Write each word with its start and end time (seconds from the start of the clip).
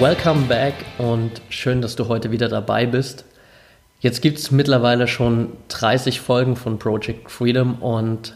Welcome 0.00 0.46
back 0.48 0.74
und 0.98 1.40
schön, 1.50 1.80
dass 1.80 1.94
du 1.94 2.08
heute 2.08 2.32
wieder 2.32 2.48
dabei 2.48 2.84
bist. 2.84 3.24
Jetzt 4.00 4.22
gibt 4.22 4.38
es 4.38 4.50
mittlerweile 4.50 5.06
schon 5.06 5.52
30 5.68 6.20
Folgen 6.20 6.56
von 6.56 6.80
Project 6.80 7.30
Freedom 7.30 7.76
und 7.76 8.34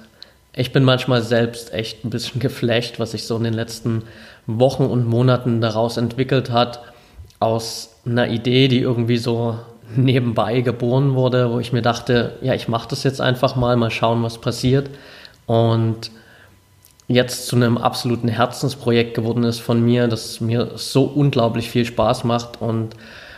ich 0.55 0.73
bin 0.73 0.85
manchmal 0.85 1.21
selbst 1.21 1.75
echt 1.75 2.05
ein 2.05 2.11
bisschen 2.11 2.41
geflasht, 2.41 3.01
was 3.01 3.11
sich 3.11 3.25
so 3.25 3.37
in 3.37 3.43
den 3.43 3.55
letzten 3.55 4.05
Wochen 4.47 4.85
und 4.85 5.09
Monaten 5.09 5.61
daraus 5.61 5.97
entwickelt 5.97 6.53
hat, 6.53 6.81
aus 7.41 7.97
einer 8.07 8.29
Idee, 8.29 8.69
die 8.69 8.79
irgendwie 8.79 9.19
so 9.19 9.59
nebenbei 9.97 10.61
geboren 10.61 11.15
wurde, 11.15 11.51
wo 11.51 11.59
ich 11.59 11.73
mir 11.73 11.83
dachte, 11.83 12.37
ja, 12.41 12.55
ich 12.55 12.69
mache 12.69 12.89
das 12.89 13.03
jetzt 13.03 13.21
einfach 13.21 13.57
mal, 13.57 13.77
mal 13.77 13.91
schauen, 13.91 14.23
was 14.23 14.41
passiert. 14.41 14.91
Und 15.47 16.13
jetzt 17.09 17.47
zu 17.47 17.57
einem 17.57 17.79
absoluten 17.79 18.29
Herzensprojekt 18.29 19.15
geworden 19.15 19.43
ist 19.43 19.61
von 19.61 19.83
mir, 19.83 20.07
das 20.09 20.41
mir 20.41 20.73
so 20.77 21.05
unglaublich 21.05 21.71
viel 21.71 21.87
Spaß 21.87 22.25
macht 22.25 22.61
und 22.61 22.95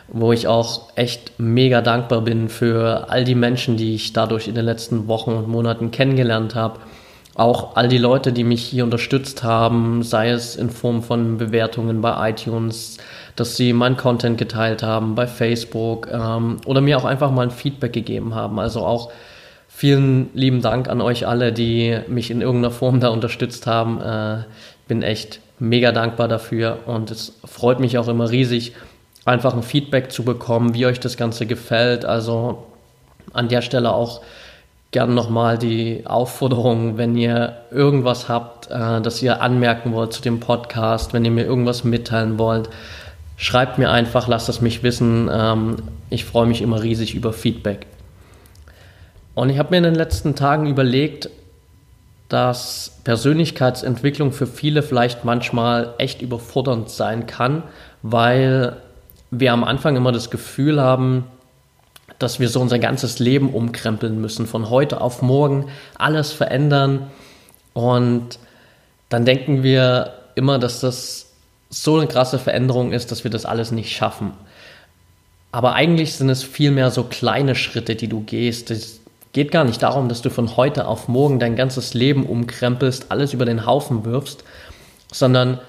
wo 0.08 0.32
ich 0.32 0.48
auch 0.48 0.88
echt 0.96 1.38
mega 1.38 1.80
dankbar 1.80 2.22
bin 2.22 2.48
für 2.48 3.08
all 3.10 3.22
die 3.22 3.36
Menschen, 3.36 3.76
die 3.76 3.94
ich 3.94 4.12
dadurch 4.12 4.48
in 4.48 4.56
den 4.56 4.64
letzten 4.64 5.06
Wochen 5.06 5.30
und 5.30 5.48
Monaten 5.48 5.92
kennengelernt 5.92 6.56
habe. 6.56 6.80
Auch 7.36 7.76
all 7.76 7.86
die 7.86 7.98
Leute, 7.98 8.32
die 8.32 8.42
mich 8.42 8.62
hier 8.62 8.82
unterstützt 8.82 9.44
haben, 9.44 10.02
sei 10.02 10.30
es 10.30 10.56
in 10.56 10.68
Form 10.68 11.04
von 11.04 11.38
Bewertungen 11.38 12.00
bei 12.00 12.30
iTunes, 12.30 12.98
dass 13.36 13.56
sie 13.56 13.72
meinen 13.72 13.96
Content 13.96 14.36
geteilt 14.36 14.82
haben 14.82 15.14
bei 15.14 15.28
Facebook 15.28 16.08
ähm, 16.12 16.56
oder 16.66 16.80
mir 16.80 16.98
auch 16.98 17.04
einfach 17.04 17.30
mal 17.30 17.42
ein 17.42 17.52
Feedback 17.52 17.92
gegeben 17.92 18.34
haben. 18.34 18.58
Also 18.58 18.80
auch 18.80 19.12
Vielen 19.80 20.28
lieben 20.34 20.60
Dank 20.60 20.90
an 20.90 21.00
euch 21.00 21.26
alle, 21.26 21.54
die 21.54 21.98
mich 22.06 22.30
in 22.30 22.42
irgendeiner 22.42 22.70
Form 22.70 23.00
da 23.00 23.08
unterstützt 23.08 23.66
haben. 23.66 23.98
Äh, 24.02 24.44
bin 24.88 25.00
echt 25.00 25.40
mega 25.58 25.90
dankbar 25.90 26.28
dafür 26.28 26.80
und 26.84 27.10
es 27.10 27.40
freut 27.46 27.80
mich 27.80 27.96
auch 27.96 28.06
immer 28.06 28.30
riesig, 28.30 28.74
einfach 29.24 29.54
ein 29.54 29.62
Feedback 29.62 30.12
zu 30.12 30.22
bekommen, 30.22 30.74
wie 30.74 30.84
euch 30.84 31.00
das 31.00 31.16
Ganze 31.16 31.46
gefällt. 31.46 32.04
Also 32.04 32.66
an 33.32 33.48
der 33.48 33.62
Stelle 33.62 33.94
auch 33.94 34.20
gern 34.90 35.14
nochmal 35.14 35.56
die 35.56 36.02
Aufforderung, 36.04 36.98
wenn 36.98 37.16
ihr 37.16 37.56
irgendwas 37.70 38.28
habt, 38.28 38.70
äh, 38.70 39.00
das 39.00 39.22
ihr 39.22 39.40
anmerken 39.40 39.94
wollt 39.94 40.12
zu 40.12 40.20
dem 40.20 40.40
Podcast, 40.40 41.14
wenn 41.14 41.24
ihr 41.24 41.30
mir 41.30 41.46
irgendwas 41.46 41.84
mitteilen 41.84 42.38
wollt, 42.38 42.68
schreibt 43.38 43.78
mir 43.78 43.90
einfach, 43.90 44.28
lasst 44.28 44.50
es 44.50 44.60
mich 44.60 44.82
wissen. 44.82 45.30
Ähm, 45.32 45.76
ich 46.10 46.26
freue 46.26 46.44
mich 46.44 46.60
immer 46.60 46.82
riesig 46.82 47.14
über 47.14 47.32
Feedback. 47.32 47.86
Und 49.40 49.48
ich 49.48 49.58
habe 49.58 49.70
mir 49.70 49.78
in 49.78 49.84
den 49.84 49.94
letzten 49.94 50.34
Tagen 50.34 50.66
überlegt, 50.66 51.30
dass 52.28 52.98
Persönlichkeitsentwicklung 53.04 54.32
für 54.32 54.46
viele 54.46 54.82
vielleicht 54.82 55.24
manchmal 55.24 55.94
echt 55.96 56.20
überfordernd 56.20 56.90
sein 56.90 57.26
kann, 57.26 57.62
weil 58.02 58.76
wir 59.30 59.54
am 59.54 59.64
Anfang 59.64 59.96
immer 59.96 60.12
das 60.12 60.28
Gefühl 60.28 60.78
haben, 60.78 61.24
dass 62.18 62.38
wir 62.38 62.50
so 62.50 62.60
unser 62.60 62.78
ganzes 62.78 63.18
Leben 63.18 63.54
umkrempeln 63.54 64.20
müssen, 64.20 64.46
von 64.46 64.68
heute 64.68 65.00
auf 65.00 65.22
morgen 65.22 65.70
alles 65.96 66.32
verändern. 66.32 67.10
Und 67.72 68.38
dann 69.08 69.24
denken 69.24 69.62
wir 69.62 70.16
immer, 70.34 70.58
dass 70.58 70.80
das 70.80 71.32
so 71.70 71.96
eine 71.96 72.08
krasse 72.08 72.38
Veränderung 72.38 72.92
ist, 72.92 73.10
dass 73.10 73.24
wir 73.24 73.30
das 73.30 73.46
alles 73.46 73.72
nicht 73.72 73.90
schaffen. 73.90 74.32
Aber 75.50 75.72
eigentlich 75.72 76.12
sind 76.12 76.28
es 76.28 76.42
vielmehr 76.42 76.90
so 76.90 77.04
kleine 77.04 77.54
Schritte, 77.54 77.96
die 77.96 78.06
du 78.06 78.20
gehst, 78.20 78.68
geht 79.32 79.52
gar 79.52 79.64
nicht 79.64 79.82
darum, 79.82 80.08
dass 80.08 80.22
du 80.22 80.30
von 80.30 80.56
heute 80.56 80.86
auf 80.86 81.08
morgen 81.08 81.38
dein 81.38 81.56
ganzes 81.56 81.94
Leben 81.94 82.26
umkrempelst, 82.26 83.06
alles 83.10 83.32
über 83.32 83.44
den 83.44 83.66
Haufen 83.66 84.04
wirfst, 84.04 84.44
sondern 85.12 85.60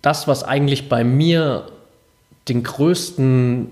das, 0.00 0.26
was 0.26 0.42
eigentlich 0.42 0.88
bei 0.88 1.04
mir 1.04 1.66
den 2.48 2.62
größten, 2.62 3.70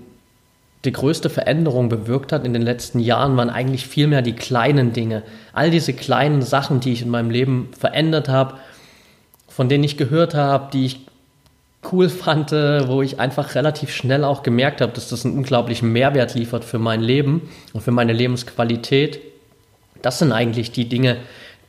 die 0.85 0.91
größte 0.91 1.29
Veränderung 1.29 1.89
bewirkt 1.89 2.31
hat 2.31 2.45
in 2.45 2.53
den 2.53 2.61
letzten 2.61 2.99
Jahren, 2.99 3.35
waren 3.37 3.49
eigentlich 3.49 3.85
vielmehr 3.87 4.21
die 4.21 4.33
kleinen 4.33 4.93
Dinge. 4.93 5.23
All 5.53 5.71
diese 5.71 5.93
kleinen 5.93 6.41
Sachen, 6.41 6.79
die 6.79 6.93
ich 6.93 7.01
in 7.01 7.09
meinem 7.09 7.29
Leben 7.29 7.69
verändert 7.77 8.29
habe, 8.29 8.55
von 9.47 9.67
denen 9.67 9.83
ich 9.83 9.97
gehört 9.97 10.33
habe, 10.33 10.71
die 10.71 10.85
ich 10.85 11.05
cool 11.91 12.09
fand, 12.09 12.51
wo 12.51 13.01
ich 13.01 13.19
einfach 13.19 13.55
relativ 13.55 13.91
schnell 13.91 14.23
auch 14.23 14.43
gemerkt 14.43 14.81
habe, 14.81 14.91
dass 14.91 15.09
das 15.09 15.25
einen 15.25 15.37
unglaublichen 15.37 15.91
Mehrwert 15.91 16.35
liefert 16.35 16.63
für 16.63 16.79
mein 16.79 17.01
Leben 17.01 17.49
und 17.73 17.81
für 17.81 17.91
meine 17.91 18.13
Lebensqualität. 18.13 19.19
Das 20.01 20.19
sind 20.19 20.31
eigentlich 20.31 20.71
die 20.71 20.87
Dinge, 20.87 21.17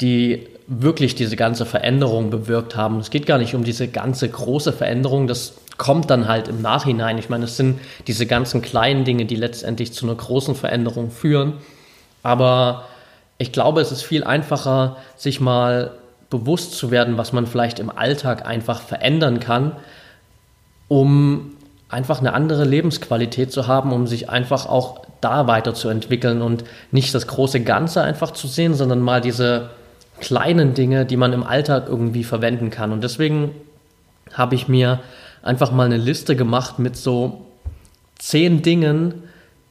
die 0.01 0.49
wirklich 0.67 1.15
diese 1.15 1.37
ganze 1.37 1.67
Veränderung 1.67 2.31
bewirkt 2.31 2.77
haben. 2.77 2.99
Es 2.99 3.11
geht 3.11 3.27
gar 3.27 3.39
nicht 3.39 3.55
um 3.55 3.65
diese 3.65 3.89
ganze 3.89 4.28
große 4.28 4.72
Veränderung, 4.72 5.27
das 5.27 5.55
kommt 5.78 6.11
dann 6.11 6.28
halt 6.28 6.49
im 6.49 6.62
Nachhinein. 6.62 7.19
Ich 7.19 7.28
meine, 7.28 7.47
es 7.47 7.56
sind 7.56 7.81
diese 8.06 8.27
ganzen 8.27 8.62
kleinen 8.62 9.05
Dinge, 9.05 9.25
die 9.25 9.37
letztendlich 9.37 9.93
zu 9.93 10.06
einer 10.06 10.15
großen 10.15 10.55
Veränderung 10.55 11.11
führen. 11.11 11.55
Aber 12.22 12.84
ich 13.39 13.53
glaube, 13.53 13.81
es 13.81 13.91
ist 13.91 14.03
viel 14.03 14.25
einfacher, 14.25 14.97
sich 15.17 15.41
mal 15.41 15.93
bewusst 16.31 16.72
zu 16.72 16.91
werden, 16.91 17.19
was 17.19 17.33
man 17.33 17.47
vielleicht 17.47 17.78
im 17.78 17.91
Alltag 17.91 18.47
einfach 18.47 18.81
verändern 18.81 19.41
kann, 19.41 19.77
um 20.92 21.53
einfach 21.88 22.20
eine 22.20 22.34
andere 22.34 22.64
Lebensqualität 22.64 23.50
zu 23.50 23.66
haben, 23.66 23.94
um 23.94 24.06
sich 24.06 24.28
einfach 24.28 24.66
auch 24.66 25.00
da 25.22 25.47
weiterzuentwickeln 25.47 26.42
und 26.42 26.64
nicht 26.91 27.14
das 27.14 27.26
große 27.26 27.60
Ganze 27.60 28.03
einfach 28.03 28.32
zu 28.32 28.47
sehen, 28.47 28.75
sondern 28.75 29.00
mal 29.00 29.22
diese 29.22 29.70
kleinen 30.20 30.75
Dinge, 30.75 31.06
die 31.06 31.16
man 31.16 31.32
im 31.32 31.44
Alltag 31.44 31.88
irgendwie 31.88 32.25
verwenden 32.25 32.69
kann. 32.69 32.92
Und 32.92 33.03
deswegen 33.03 33.53
habe 34.34 34.54
ich 34.54 34.69
mir 34.69 35.00
einfach 35.42 35.72
mal 35.72 35.86
eine 35.86 35.97
Liste 35.97 36.36
gemacht 36.36 36.78
mit 36.78 36.94
so 36.94 37.47
zehn 38.19 38.60
Dingen, 38.60 39.14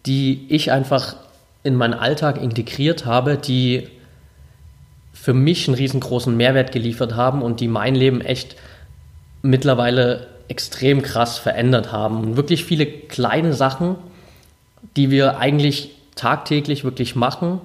die 0.08 0.48
ich 0.50 0.72
einfach 0.72 1.18
in 1.62 1.76
meinen 1.76 1.94
Alltag 1.94 2.42
integriert 2.42 3.06
habe, 3.06 3.38
die 3.38 3.90
für 5.14 5.36
mich 5.36 5.68
einen 5.68 5.76
riesengroßen 5.76 6.36
Mehrwert 6.36 6.72
geliefert 6.72 7.16
haben 7.16 7.44
und 7.44 7.60
die 7.60 7.68
mein 7.68 7.94
Leben 7.94 8.22
echt 8.22 8.56
mittlerweile 9.44 10.31
extrem 10.48 11.02
krass 11.02 11.38
verändert 11.38 11.92
haben. 11.92 12.22
Und 12.22 12.38
wirklich 12.38 12.66
viele 12.66 12.86
kleine 12.86 13.54
Sachen, 13.54 13.96
die 14.96 15.12
wir 15.12 15.38
eigentlich 15.38 15.92
tagtäglich 16.16 16.84
wirklich 16.84 17.16
machen, 17.16 17.62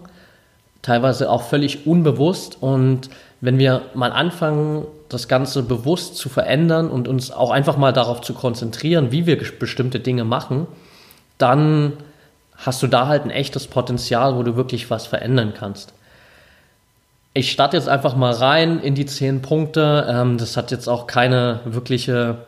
teilweise 0.83 1.31
auch 1.31 1.43
völlig 1.43 1.87
unbewusst. 1.87 2.59
Und 2.61 3.11
wenn 3.41 3.59
wir 3.59 3.83
mal 3.95 4.13
anfangen, 4.13 4.87
das 5.09 5.29
Ganze 5.29 5.63
bewusst 5.63 6.17
zu 6.17 6.29
verändern 6.29 6.91
und 6.91 7.09
uns 7.09 7.31
auch 7.31 7.51
einfach 7.51 7.77
mal 7.77 7.93
darauf 7.93 8.21
zu 8.21 8.35
konzentrieren, 8.35 9.13
wie 9.13 9.27
wir 9.27 9.37
bestimmte 9.59 10.01
Dinge 10.01 10.25
machen, 10.25 10.67
dann 11.39 11.93
hast 12.57 12.83
du 12.83 12.87
da 12.87 13.07
halt 13.07 13.25
ein 13.25 13.31
echtes 13.31 13.67
Potenzial, 13.67 14.37
wo 14.37 14.43
du 14.43 14.57
wirklich 14.57 14.91
was 14.91 15.07
verändern 15.07 15.53
kannst. 15.57 15.93
Ich 17.35 17.53
starte 17.53 17.77
jetzt 17.77 17.89
einfach 17.89 18.17
mal 18.17 18.33
rein 18.33 18.81
in 18.81 18.95
die 18.95 19.05
zehn 19.05 19.43
Punkte. 19.43 20.07
Ähm, 20.09 20.39
das 20.39 20.57
hat 20.57 20.71
jetzt 20.71 20.89
auch 20.89 21.07
keine 21.07 21.61
wirkliche 21.67 22.39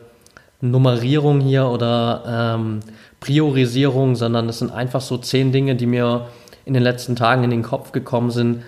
Nummerierung 0.61 1.39
hier 1.39 1.67
oder 1.67 2.55
ähm, 2.57 2.81
Priorisierung, 3.19 4.15
sondern 4.15 4.49
es 4.49 4.59
sind 4.59 4.71
einfach 4.71 5.01
so 5.01 5.17
zehn 5.17 5.51
Dinge, 5.51 5.75
die 5.75 5.85
mir 5.85 6.27
in 6.65 6.73
den 6.73 6.83
letzten 6.83 7.15
Tagen 7.15 7.43
in 7.43 7.49
den 7.49 7.63
Kopf 7.63 7.91
gekommen 7.91 8.31
sind, 8.31 8.63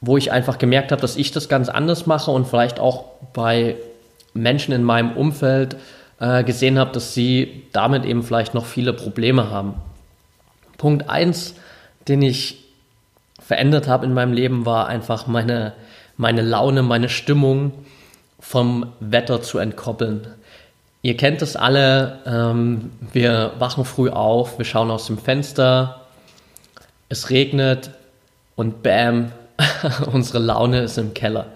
wo 0.00 0.16
ich 0.16 0.30
einfach 0.30 0.58
gemerkt 0.58 0.92
habe, 0.92 1.02
dass 1.02 1.16
ich 1.16 1.32
das 1.32 1.48
ganz 1.48 1.68
anders 1.68 2.06
mache 2.06 2.30
und 2.30 2.46
vielleicht 2.46 2.78
auch 2.78 3.04
bei 3.32 3.76
Menschen 4.32 4.72
in 4.72 4.84
meinem 4.84 5.16
Umfeld 5.16 5.76
äh, 6.20 6.44
gesehen 6.44 6.78
habe, 6.78 6.92
dass 6.92 7.14
sie 7.14 7.64
damit 7.72 8.04
eben 8.04 8.22
vielleicht 8.22 8.54
noch 8.54 8.66
viele 8.66 8.92
Probleme 8.92 9.50
haben. 9.50 9.74
Punkt 10.76 11.10
eins, 11.10 11.54
den 12.06 12.22
ich 12.22 12.64
verändert 13.40 13.88
habe 13.88 14.06
in 14.06 14.14
meinem 14.14 14.32
Leben, 14.32 14.66
war 14.66 14.86
einfach 14.86 15.26
meine, 15.26 15.72
meine 16.16 16.42
Laune, 16.42 16.82
meine 16.82 17.08
Stimmung 17.08 17.72
vom 18.38 18.92
Wetter 19.00 19.42
zu 19.42 19.58
entkoppeln. 19.58 20.26
Ihr 21.02 21.16
kennt 21.16 21.42
es 21.42 21.54
alle, 21.54 22.18
ähm, 22.26 22.90
wir 23.12 23.52
wachen 23.58 23.84
früh 23.84 24.10
auf, 24.10 24.58
wir 24.58 24.64
schauen 24.64 24.90
aus 24.90 25.06
dem 25.06 25.18
Fenster, 25.18 26.00
es 27.08 27.30
regnet 27.30 27.90
und 28.56 28.82
bam, 28.82 29.32
unsere 30.12 30.40
Laune 30.40 30.80
ist 30.80 30.98
im 30.98 31.14
Keller. 31.14 31.46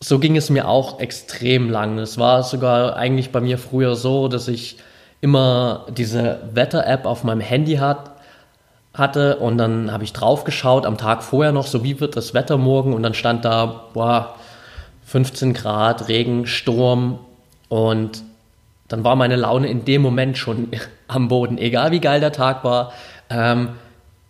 So 0.00 0.18
ging 0.18 0.36
es 0.36 0.50
mir 0.50 0.68
auch 0.68 1.00
extrem 1.00 1.70
lang. 1.70 1.98
Es 1.98 2.18
war 2.18 2.42
sogar 2.42 2.96
eigentlich 2.96 3.32
bei 3.32 3.40
mir 3.40 3.56
früher 3.56 3.96
so, 3.96 4.28
dass 4.28 4.48
ich 4.48 4.76
immer 5.22 5.86
diese 5.88 6.40
Wetter-App 6.52 7.06
auf 7.06 7.24
meinem 7.24 7.40
Handy 7.40 7.76
hat, 7.76 8.10
hatte 8.92 9.36
und 9.38 9.56
dann 9.56 9.90
habe 9.90 10.04
ich 10.04 10.12
drauf 10.12 10.44
geschaut 10.44 10.84
am 10.84 10.98
Tag 10.98 11.22
vorher 11.22 11.52
noch, 11.52 11.66
so 11.66 11.82
wie 11.82 11.98
wird 11.98 12.14
das 12.16 12.34
Wetter 12.34 12.58
morgen 12.58 12.92
und 12.92 13.02
dann 13.02 13.14
stand 13.14 13.46
da, 13.46 13.86
boah, 13.94 14.34
15 15.06 15.54
Grad, 15.54 16.08
Regen, 16.08 16.46
Sturm 16.46 17.18
und 17.70 18.22
dann 18.88 19.04
war 19.04 19.16
meine 19.16 19.36
Laune 19.36 19.68
in 19.68 19.84
dem 19.84 20.02
Moment 20.02 20.38
schon 20.38 20.68
am 21.08 21.28
Boden, 21.28 21.58
egal 21.58 21.90
wie 21.90 22.00
geil 22.00 22.20
der 22.20 22.32
Tag 22.32 22.64
war. 22.64 22.92
Ähm, 23.30 23.70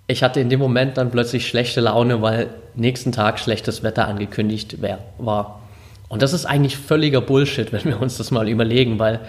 ich 0.07 0.23
hatte 0.23 0.41
in 0.41 0.51
dem 0.51 0.61
Moment 0.61 0.99
dann 0.99 1.11
plötzlich 1.11 1.47
schlechte 1.47 1.81
Laune, 1.81 2.21
weil 2.21 2.49
nächsten 2.75 3.13
Tag 3.13 3.39
schlechtes 3.39 3.83
Wetter 3.83 4.07
angekündigt 4.07 4.83
wär, 4.83 4.99
war. 5.19 5.61
Und 6.09 6.23
das 6.23 6.33
ist 6.33 6.45
eigentlich 6.45 6.77
völliger 6.77 7.21
Bullshit, 7.21 7.73
wenn 7.73 7.85
wir 7.85 8.01
uns 8.01 8.19
das 8.19 8.31
mal 8.31 8.49
überlegen, 8.49 8.99
weil 8.99 9.21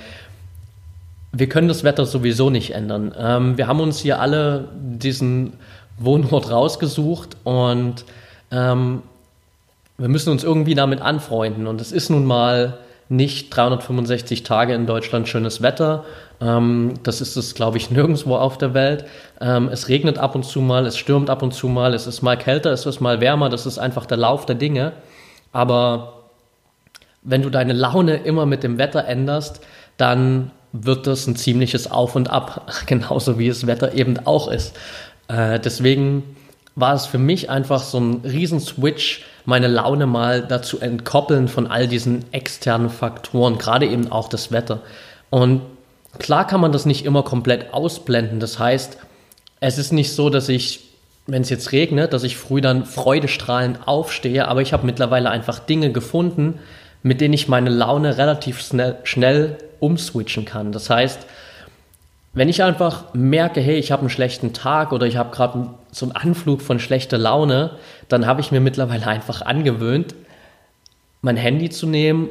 wir 1.32 1.50
können 1.50 1.68
das 1.68 1.84
Wetter 1.84 2.06
sowieso 2.06 2.50
nicht 2.50 2.74
ändern. 2.74 3.14
Ähm, 3.18 3.58
wir 3.58 3.68
haben 3.68 3.80
uns 3.82 4.00
hier 4.00 4.20
alle 4.22 4.70
diesen 4.76 5.54
Wohnort 5.98 6.50
rausgesucht 6.50 7.38
und 7.44 8.06
ähm, 8.52 9.02
wir 9.98 10.08
müssen 10.10 10.30
uns 10.30 10.44
irgendwie 10.44 10.76
damit 10.76 11.02
anfreunden. 11.02 11.68
Und 11.68 11.82
es 11.82 11.92
ist 11.92 12.10
nun 12.10 12.26
mal 12.26 12.78
nicht 13.10 13.56
365 13.56 14.44
Tage 14.44 14.74
in 14.74 14.86
Deutschland 14.86 15.28
schönes 15.28 15.62
Wetter. 15.62 16.06
Ähm, 16.42 16.96
das 17.04 17.22
ist 17.22 17.36
es, 17.36 17.56
glaube 17.56 17.78
ich, 17.78 17.90
nirgendwo 17.92 18.36
auf 18.36 18.58
der 18.58 18.74
Welt. 18.74 19.06
Ähm, 19.40 19.70
es 19.70 19.90
regnet 19.90 20.18
ab 20.18 20.36
und 20.36 20.44
zu 20.44 20.62
mal, 20.62 20.86
es 20.86 20.98
stürmt 20.98 21.30
ab 21.30 21.42
und 21.42 21.54
zu 21.54 21.68
mal, 21.68 21.94
es 21.94 22.08
ist 22.08 22.22
mal 22.22 22.38
kälter, 22.38 22.72
es 22.72 22.86
ist 22.86 23.00
mal 23.00 23.22
wärmer. 23.22 23.50
Das 23.50 23.66
ist 23.66 23.78
einfach 23.78 24.06
der 24.06 24.18
Lauf 24.18 24.46
der 24.46 24.56
Dinge. 24.56 24.94
Aber 25.52 26.24
wenn 27.22 27.42
du 27.42 27.50
deine 27.50 27.74
Laune 27.74 28.18
immer 28.18 28.46
mit 28.46 28.64
dem 28.64 28.78
Wetter 28.78 29.06
änderst, 29.06 29.62
dann 29.98 30.52
wird 30.72 31.08
das 31.08 31.28
ein 31.28 31.36
ziemliches 31.36 31.90
Auf 31.90 32.16
und 32.16 32.30
Ab, 32.30 32.72
genauso 32.86 33.40
wie 33.40 33.48
das 33.48 33.68
Wetter 33.68 33.94
eben 33.94 34.20
auch 34.26 34.48
ist. 34.50 34.76
Äh, 35.28 35.60
deswegen 35.60 36.35
war 36.76 36.94
es 36.94 37.06
für 37.06 37.18
mich 37.18 37.50
einfach 37.50 37.82
so 37.82 38.00
ein 38.00 38.22
Riesenswitch, 38.24 39.26
meine 39.46 39.68
Laune 39.68 40.08
mal 40.08 40.42
dazu 40.42 40.80
entkoppeln 40.80 41.48
von 41.48 41.68
all 41.68 41.88
diesen 41.88 42.26
externen 42.34 42.90
Faktoren, 42.90 43.58
gerade 43.58 43.86
eben 43.86 44.12
auch 44.12 44.28
das 44.28 44.52
Wetter. 44.52 44.82
Und 45.30 45.62
klar 46.20 46.46
kann 46.48 46.60
man 46.60 46.72
das 46.72 46.86
nicht 46.86 47.06
immer 47.06 47.24
komplett 47.24 47.74
ausblenden. 47.74 48.40
Das 48.40 48.60
heißt, 48.60 48.98
es 49.60 49.78
ist 49.78 49.94
nicht 49.94 50.14
so, 50.14 50.30
dass 50.30 50.50
ich, 50.50 50.82
wenn 51.28 51.44
es 51.44 51.50
jetzt 51.50 51.72
regnet, 51.72 52.12
dass 52.12 52.24
ich 52.24 52.38
früh 52.38 52.60
dann 52.60 52.86
freudestrahlend 52.86 53.88
aufstehe, 53.88 54.48
aber 54.48 54.62
ich 54.62 54.74
habe 54.74 54.86
mittlerweile 54.86 55.30
einfach 55.30 55.60
Dinge 55.60 55.92
gefunden, 55.92 56.60
mit 57.04 57.22
denen 57.22 57.34
ich 57.34 57.48
meine 57.48 57.70
Laune 57.70 58.18
relativ 58.18 58.62
schnell, 58.62 58.98
schnell 59.04 59.58
umswitchen 59.80 60.46
kann. 60.46 60.72
Das 60.72 60.90
heißt, 60.90 61.20
wenn 62.36 62.50
ich 62.50 62.62
einfach 62.62 63.14
merke, 63.14 63.62
hey, 63.62 63.78
ich 63.78 63.92
habe 63.94 64.02
einen 64.02 64.10
schlechten 64.10 64.52
Tag 64.52 64.92
oder 64.92 65.08
ich 65.08 65.16
habe 65.16 65.34
gerade 65.34 65.70
so 65.92 66.06
einen 66.06 66.16
Anflug 66.16 66.62
von 66.62 66.80
schlechter 66.80 67.18
Laune, 67.18 67.72
dann 68.10 68.28
habe 68.28 68.42
ich 68.42 68.52
mir 68.52 68.60
mittlerweile 68.60 69.08
einfach 69.08 69.42
angewöhnt, 69.42 70.14
mein 71.22 71.38
Handy 71.38 71.70
zu 71.70 71.88
nehmen, 71.88 72.28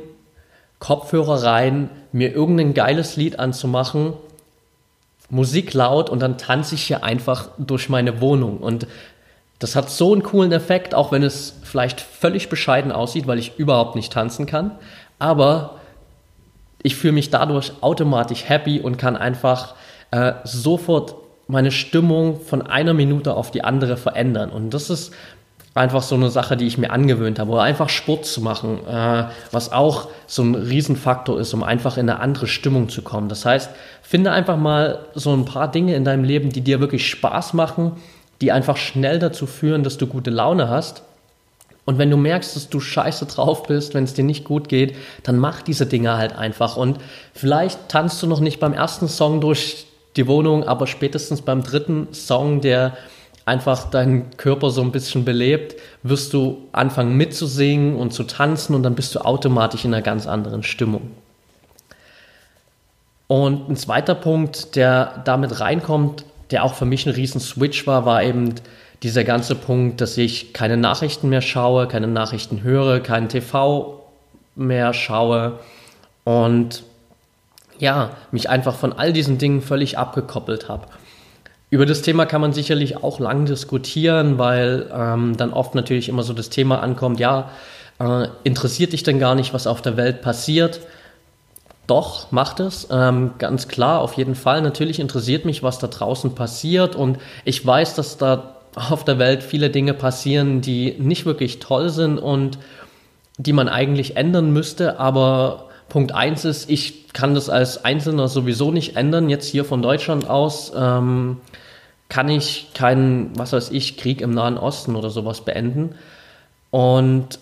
Kopfhörer 0.79 1.43
rein, 1.43 1.89
mir 2.13 2.35
irgendein 2.35 2.75
geiles 2.75 3.17
Lied 3.17 3.39
anzumachen, 3.39 4.13
Musik 5.31 5.73
laut 5.73 6.11
und 6.11 6.21
dann 6.21 6.37
tanze 6.37 6.75
ich 6.75 6.83
hier 6.83 7.03
einfach 7.03 7.49
durch 7.57 7.89
meine 7.89 8.21
Wohnung. 8.21 8.59
Und 8.59 8.87
das 9.59 9.75
hat 9.75 9.89
so 9.89 10.13
einen 10.13 10.23
coolen 10.23 10.53
Effekt, 10.53 10.95
auch 10.95 11.13
wenn 11.13 11.23
es 11.23 11.55
vielleicht 11.63 12.03
völlig 12.03 12.51
bescheiden 12.51 12.93
aussieht, 12.93 13.27
weil 13.27 13.39
ich 13.39 13.59
überhaupt 13.59 13.97
nicht 13.97 14.13
tanzen 14.13 14.45
kann. 14.45 14.73
Aber 15.19 15.81
ich 16.83 16.95
fühle 16.95 17.15
mich 17.15 17.31
dadurch 17.31 17.73
automatisch 17.81 18.47
happy 18.47 18.81
und 18.81 18.99
kann 18.99 19.17
einfach 19.17 19.75
äh, 20.15 20.35
sofort 20.45 21.17
meine 21.47 21.71
Stimmung 21.71 22.41
von 22.41 22.63
einer 22.63 22.95
Minute 22.95 23.35
auf 23.35 23.51
die 23.51 23.65
andere 23.65 23.97
verändern. 23.97 24.51
Und 24.51 24.73
das 24.73 24.89
ist 24.91 25.13
einfach 25.75 26.03
so 26.03 26.15
eine 26.15 26.31
Sache, 26.31 26.57
die 26.57 26.67
ich 26.67 26.79
mir 26.79 26.91
angewöhnt 26.91 27.39
habe. 27.39 27.51
Oder 27.51 27.63
einfach 27.63 27.89
Sport 27.89 28.25
zu 28.25 28.41
machen, 28.41 28.79
äh, 28.87 29.25
was 29.51 29.73
auch 29.73 30.09
so 30.27 30.43
ein 30.43 30.55
Riesenfaktor 30.55 31.39
ist, 31.39 31.53
um 31.53 31.63
einfach 31.63 31.97
in 31.97 32.09
eine 32.09 32.21
andere 32.21 32.47
Stimmung 32.47 32.89
zu 32.89 33.03
kommen. 33.03 33.29
Das 33.29 33.45
heißt, 33.45 33.71
finde 34.03 34.33
einfach 34.33 34.57
mal 34.57 35.01
so 35.15 35.35
ein 35.35 35.45
paar 35.45 35.71
Dinge 35.71 35.95
in 35.95 36.05
deinem 36.05 36.25
Leben, 36.25 36.51
die 36.51 36.63
dir 36.63 36.81
wirklich 36.81 37.09
Spaß 37.09 37.55
machen 37.55 37.93
die 38.41 38.53
einfach 38.53 38.77
schnell 38.77 39.19
dazu 39.19 39.47
führen, 39.47 39.83
dass 39.83 39.99
du 39.99 40.07
gute 40.07 40.31
Laune 40.31 40.69
hast. 40.69 41.03
Und 41.87 41.99
wenn 41.99 42.11
du 42.11 42.17
merkst, 42.17 42.57
dass 42.57 42.69
du 42.69 42.81
scheiße 42.81 43.27
drauf 43.27 43.65
bist, 43.65 43.95
wenn 43.95 44.05
es 44.05 44.15
dir 44.15 44.25
nicht 44.25 44.45
gut 44.45 44.69
geht, 44.69 44.97
dann 45.23 45.39
mach 45.39 45.61
diese 45.63 45.87
Dinge 45.87 46.17
halt 46.17 46.35
einfach. 46.35 46.77
Und 46.77 46.99
vielleicht 47.35 47.89
tanzt 47.89 48.23
du 48.23 48.27
noch 48.27 48.41
nicht 48.41 48.59
beim 48.59 48.73
ersten 48.73 49.09
Song 49.09 49.41
durch 49.41 49.87
die 50.17 50.27
Wohnung, 50.27 50.65
aber 50.65 50.87
spätestens 50.87 51.43
beim 51.43 51.63
dritten 51.63 52.09
Song, 52.13 52.61
der 52.61 52.97
einfach 53.47 53.91
deinen 53.91 54.37
Körper 54.37 54.71
so 54.71 54.81
ein 54.81 54.93
bisschen 54.93 55.25
belebt, 55.25 55.77
wirst 56.03 56.33
du 56.33 56.69
anfangen 56.73 57.17
mitzusingen 57.17 57.97
und 57.97 58.13
zu 58.13 58.25
tanzen 58.25 58.75
und 58.75 58.83
dann 58.83 58.95
bist 58.95 59.15
du 59.15 59.21
automatisch 59.21 59.85
in 59.85 59.93
einer 59.93 60.03
ganz 60.03 60.27
anderen 60.27 60.63
Stimmung. 60.63 61.11
Und 63.27 63.69
ein 63.69 63.77
zweiter 63.77 64.15
Punkt, 64.15 64.77
der 64.77 65.23
damit 65.25 65.61
reinkommt, 65.61 66.25
der 66.51 66.65
auch 66.65 66.75
für 66.75 66.85
mich 66.85 67.07
ein 67.07 67.13
riesen 67.13 67.41
Switch 67.41 67.87
war, 67.87 68.07
war 68.07 68.23
eben 68.23 68.55
dieser 69.03 69.25
ganze 69.25 69.55
Punkt, 69.55 70.01
dass 70.01 70.17
ich 70.17 70.53
keine 70.53 70.77
Nachrichten 70.77 71.29
mehr 71.29 71.43
schaue, 71.43 71.89
keine 71.89 72.07
Nachrichten 72.07 72.63
höre, 72.63 73.01
keinen 73.01 73.29
TV 73.29 74.03
mehr 74.55 74.95
schaue 74.95 75.59
und 76.25 76.85
ja, 77.79 78.11
mich 78.31 78.51
einfach 78.51 78.75
von 78.75 78.93
all 78.93 79.13
diesen 79.13 79.39
Dingen 79.39 79.63
völlig 79.63 79.99
abgekoppelt 79.99 80.69
habe. 80.69 80.87
Über 81.71 81.87
das 81.87 82.03
Thema 82.03 82.27
kann 82.27 82.41
man 82.41 82.53
sicherlich 82.53 83.03
auch 83.03 83.19
lang 83.19 83.47
diskutieren, 83.47 84.39
weil 84.39 84.91
ähm, 84.95 85.37
dann 85.37 85.53
oft 85.53 85.75
natürlich 85.75 86.09
immer 86.09 86.23
so 86.23 86.33
das 86.33 86.51
Thema 86.51 86.81
ankommt, 86.81 87.19
ja, 87.19 87.51
äh, 87.99 88.29
interessiert 88.45 88.93
dich 88.93 89.03
denn 89.03 89.19
gar 89.19 89.35
nicht, 89.35 89.55
was 89.55 89.67
auf 89.67 89.83
der 89.83 89.97
Welt 89.97 90.23
passiert? 90.23 90.81
Doch, 91.87 92.33
macht 92.33 92.61
es. 92.61 92.89
Ähm, 92.91 93.33
ganz 93.39 93.69
klar, 93.69 94.01
auf 94.01 94.15
jeden 94.15 94.35
Fall. 94.35 94.63
Natürlich 94.63 95.01
interessiert 95.01 95.45
mich, 95.45 95.63
was 95.63 95.79
da 95.79 95.87
draußen 95.87 96.35
passiert. 96.35 96.97
Und 96.97 97.19
ich 97.45 97.65
weiß, 97.65 97.95
dass 97.95 98.17
da 98.17 98.55
auf 98.75 99.05
der 99.05 99.19
Welt 99.19 99.43
viele 99.43 99.71
Dinge 99.71 99.95
passieren, 99.95 100.61
die 100.61 100.93
nicht 100.99 101.27
wirklich 101.27 101.59
toll 101.59 101.91
sind 101.91 102.19
und 102.19 102.59
die 103.37 103.53
man 103.53 103.69
eigentlich 103.69 104.17
ändern 104.17 104.53
müsste. 104.53 104.99
Aber 104.99 105.64
Punkt 105.89 106.13
eins 106.13 106.45
ist, 106.45 106.71
ich 106.71 107.13
kann 107.13 107.35
das 107.35 107.49
als 107.49 107.85
Einzelner 107.85 108.29
sowieso 108.29 108.73
nicht 108.73 108.97
ändern. 108.97 109.31
Jetzt 109.31 109.47
hier 109.47 109.65
von 109.65 109.83
Deutschland 109.83 110.29
aus 110.29 110.73
ähm, 110.77 111.39
kann 112.09 112.29
ich 112.29 112.71
keinen, 112.75 113.39
was 113.39 113.53
weiß 113.53 113.71
ich, 113.71 113.97
Krieg 113.97 114.21
im 114.21 114.31
Nahen 114.31 114.59
Osten 114.59 114.97
oder 114.97 115.11
sowas 115.11 115.43
beenden. 115.43 115.95
Und 116.71 117.39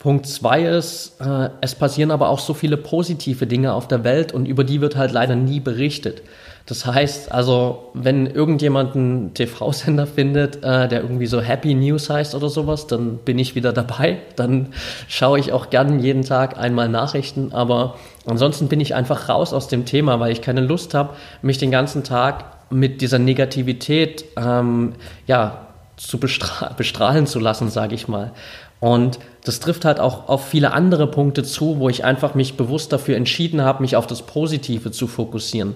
Punkt 0.00 0.26
zwei 0.26 0.62
ist, 0.62 1.20
äh, 1.20 1.50
es 1.60 1.74
passieren 1.74 2.10
aber 2.10 2.30
auch 2.30 2.38
so 2.38 2.54
viele 2.54 2.78
positive 2.78 3.46
Dinge 3.46 3.74
auf 3.74 3.86
der 3.86 4.02
Welt 4.02 4.32
und 4.32 4.46
über 4.46 4.64
die 4.64 4.80
wird 4.80 4.96
halt 4.96 5.12
leider 5.12 5.36
nie 5.36 5.60
berichtet. 5.60 6.22
Das 6.64 6.86
heißt, 6.86 7.32
also, 7.32 7.90
wenn 7.92 8.26
irgendjemand 8.26 8.94
einen 8.96 9.34
TV-Sender 9.34 10.06
findet, 10.06 10.64
äh, 10.64 10.88
der 10.88 11.02
irgendwie 11.02 11.26
so 11.26 11.42
Happy 11.42 11.74
News 11.74 12.08
heißt 12.08 12.34
oder 12.34 12.48
sowas, 12.48 12.86
dann 12.86 13.18
bin 13.18 13.38
ich 13.38 13.54
wieder 13.54 13.74
dabei. 13.74 14.18
Dann 14.36 14.68
schaue 15.06 15.38
ich 15.38 15.52
auch 15.52 15.68
gern 15.68 16.00
jeden 16.00 16.24
Tag 16.24 16.56
einmal 16.58 16.88
Nachrichten. 16.88 17.52
Aber 17.52 17.96
ansonsten 18.24 18.68
bin 18.68 18.80
ich 18.80 18.94
einfach 18.94 19.28
raus 19.28 19.52
aus 19.52 19.68
dem 19.68 19.84
Thema, 19.84 20.18
weil 20.18 20.32
ich 20.32 20.40
keine 20.40 20.62
Lust 20.62 20.94
habe, 20.94 21.14
mich 21.42 21.58
den 21.58 21.70
ganzen 21.70 22.04
Tag 22.04 22.44
mit 22.70 23.02
dieser 23.02 23.18
Negativität 23.18 24.24
ähm, 24.38 24.92
ja, 25.26 25.66
zu 25.96 26.18
bestra 26.18 26.72
bestrahlen 26.74 27.26
zu 27.26 27.38
lassen, 27.38 27.68
sage 27.68 27.94
ich 27.94 28.08
mal. 28.08 28.32
Und 28.78 29.18
das 29.44 29.60
trifft 29.60 29.84
halt 29.84 30.00
auch 30.00 30.28
auf 30.28 30.48
viele 30.48 30.72
andere 30.72 31.06
Punkte 31.06 31.42
zu, 31.42 31.78
wo 31.78 31.88
ich 31.88 32.04
einfach 32.04 32.34
mich 32.34 32.56
bewusst 32.56 32.92
dafür 32.92 33.16
entschieden 33.16 33.62
habe, 33.62 33.82
mich 33.82 33.96
auf 33.96 34.06
das 34.06 34.22
Positive 34.22 34.90
zu 34.90 35.06
fokussieren. 35.06 35.74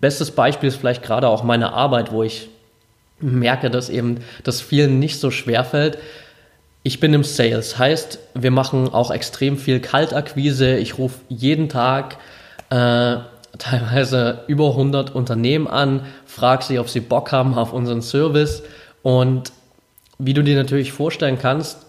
Bestes 0.00 0.30
Beispiel 0.30 0.68
ist 0.68 0.76
vielleicht 0.76 1.02
gerade 1.02 1.28
auch 1.28 1.44
meine 1.44 1.72
Arbeit, 1.72 2.10
wo 2.10 2.22
ich 2.22 2.48
merke, 3.20 3.70
dass 3.70 3.90
eben 3.90 4.18
das 4.44 4.60
vielen 4.60 4.98
nicht 4.98 5.20
so 5.20 5.30
schwer 5.30 5.64
fällt. 5.64 5.98
Ich 6.82 6.98
bin 6.98 7.12
im 7.12 7.24
Sales, 7.24 7.78
heißt, 7.78 8.18
wir 8.34 8.50
machen 8.50 8.88
auch 8.88 9.10
extrem 9.10 9.58
viel 9.58 9.80
Kaltakquise. 9.80 10.78
Ich 10.78 10.96
rufe 10.96 11.20
jeden 11.28 11.68
Tag 11.68 12.16
äh, 12.70 13.16
teilweise 13.58 14.44
über 14.46 14.70
100 14.70 15.14
Unternehmen 15.14 15.68
an, 15.68 16.06
frage 16.24 16.64
sie, 16.64 16.78
ob 16.78 16.88
sie 16.88 17.00
Bock 17.00 17.32
haben 17.32 17.54
auf 17.54 17.74
unseren 17.74 18.00
Service. 18.00 18.62
Und 19.02 19.52
wie 20.18 20.32
du 20.32 20.42
dir 20.42 20.56
natürlich 20.56 20.92
vorstellen 20.92 21.38
kannst, 21.38 21.84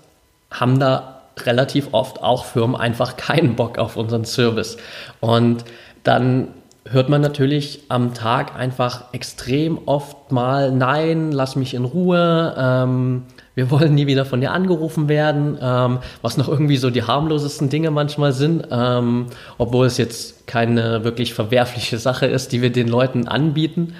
haben 0.52 0.80
da 0.80 1.22
relativ 1.40 1.90
oft 1.94 2.22
auch 2.22 2.46
Firmen 2.46 2.76
einfach 2.76 3.18
keinen 3.18 3.56
Bock 3.56 3.78
auf 3.78 3.98
unseren 3.98 4.26
Service. 4.26 4.78
Und 5.20 5.66
dann 6.04 6.50
hört 6.90 7.10
man 7.10 7.22
natürlich 7.22 7.84
am 7.90 8.14
Tag 8.14 8.56
einfach 8.56 9.14
extrem 9.14 9.80
oft 9.86 10.32
mal, 10.32 10.72
nein, 10.72 11.32
lass 11.32 11.56
mich 11.56 11.74
in 11.74 11.86
Ruhe, 11.86 12.56
ähm, 12.58 13.24
wir 13.54 13.70
wollen 13.70 13.94
nie 13.94 14.08
wieder 14.08 14.26
von 14.26 14.42
dir 14.42 14.52
angerufen 14.52 15.08
werden, 15.08 15.58
ähm, 15.62 16.00
was 16.22 16.38
noch 16.38 16.48
irgendwie 16.48 16.78
so 16.78 16.90
die 16.90 17.04
harmlosesten 17.04 17.70
Dinge 17.70 17.92
manchmal 17.92 18.32
sind, 18.32 18.68
ähm, 18.72 19.28
obwohl 19.58 19.86
es 19.86 19.98
jetzt 19.98 20.48
keine 20.48 21.04
wirklich 21.04 21.34
verwerfliche 21.34 21.98
Sache 21.98 22.26
ist, 22.26 22.52
die 22.52 22.62
wir 22.62 22.72
den 22.72 22.88
Leuten 22.88 23.28
anbieten. 23.28 23.94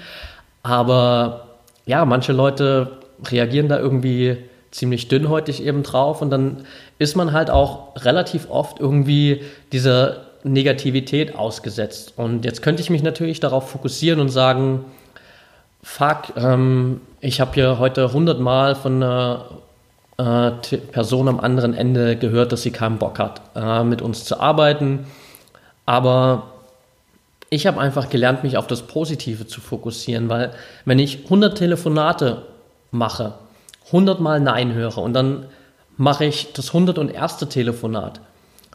Aber 0.62 1.48
ja, 1.86 2.04
manche 2.04 2.32
Leute 2.32 2.98
reagieren 3.30 3.68
da 3.68 3.78
irgendwie 3.78 4.38
ziemlich 4.72 5.06
dünnhäutig 5.06 5.62
eben 5.62 5.84
drauf 5.84 6.22
und 6.22 6.30
dann 6.30 6.64
ist 6.98 7.14
man 7.14 7.32
halt 7.32 7.50
auch 7.50 7.94
relativ 8.04 8.50
oft 8.50 8.80
irgendwie 8.80 9.42
dieser 9.70 10.26
Negativität 10.42 11.36
ausgesetzt. 11.36 12.14
Und 12.16 12.44
jetzt 12.44 12.62
könnte 12.62 12.82
ich 12.82 12.90
mich 12.90 13.02
natürlich 13.02 13.38
darauf 13.38 13.70
fokussieren 13.70 14.18
und 14.18 14.30
sagen, 14.30 14.84
fuck, 15.82 16.32
ähm, 16.36 17.00
ich 17.20 17.40
habe 17.40 17.52
hier 17.54 17.78
heute 17.78 18.12
hundertmal 18.12 18.74
von 18.74 19.02
einer 19.02 19.44
äh, 20.18 20.76
Person 20.90 21.28
am 21.28 21.38
anderen 21.38 21.74
Ende 21.74 22.16
gehört, 22.16 22.52
dass 22.52 22.62
sie 22.62 22.70
keinen 22.70 22.98
Bock 22.98 23.18
hat, 23.18 23.40
äh, 23.54 23.84
mit 23.84 24.02
uns 24.02 24.24
zu 24.24 24.40
arbeiten. 24.40 25.06
Aber 25.86 26.44
ich 27.50 27.66
habe 27.66 27.80
einfach 27.80 28.08
gelernt, 28.08 28.42
mich 28.42 28.56
auf 28.56 28.66
das 28.66 28.82
Positive 28.82 29.46
zu 29.46 29.60
fokussieren, 29.60 30.28
weil 30.28 30.52
wenn 30.86 30.98
ich 30.98 31.24
100 31.24 31.58
Telefonate 31.58 32.42
mache, 32.90 33.34
100 33.92 34.20
Mal 34.20 34.40
Nein 34.40 34.72
höre 34.72 34.98
und 34.98 35.12
dann 35.12 35.46
mache 35.96 36.24
ich 36.24 36.52
das 36.52 36.68
101. 36.68 37.38
Telefonat, 37.48 38.20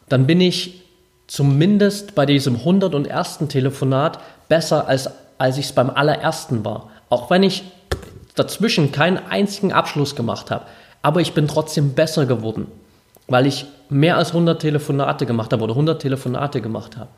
dann 0.10 0.28
bin 0.28 0.40
ich 0.40 0.84
zumindest 1.28 2.16
bei 2.16 2.26
diesem 2.26 2.56
101. 2.56 3.40
Telefonat 3.50 4.20
besser 4.48 4.88
als 4.88 5.10
als 5.38 5.58
ich 5.58 5.66
es 5.66 5.72
beim 5.72 5.90
allerersten 5.90 6.66
war. 6.66 6.90
Auch 7.10 7.30
wenn 7.30 7.44
ich 7.44 7.64
dazwischen 8.36 8.92
keinen 8.92 9.18
einzigen 9.18 9.74
Abschluss 9.74 10.16
gemacht 10.16 10.52
habe. 10.52 10.66
Aber 11.02 11.22
ich 11.22 11.34
bin 11.34 11.48
trotzdem 11.48 11.94
besser 11.94 12.26
geworden, 12.26 12.68
weil 13.28 13.46
ich 13.46 13.66
mehr 13.90 14.18
als 14.18 14.30
100 14.30 14.62
Telefonate 14.62 15.26
gemacht 15.26 15.54
habe 15.54 15.64
oder 15.64 15.74
100 15.74 16.02
Telefonate 16.02 16.62
gemacht 16.62 16.98
habe. 16.98 17.10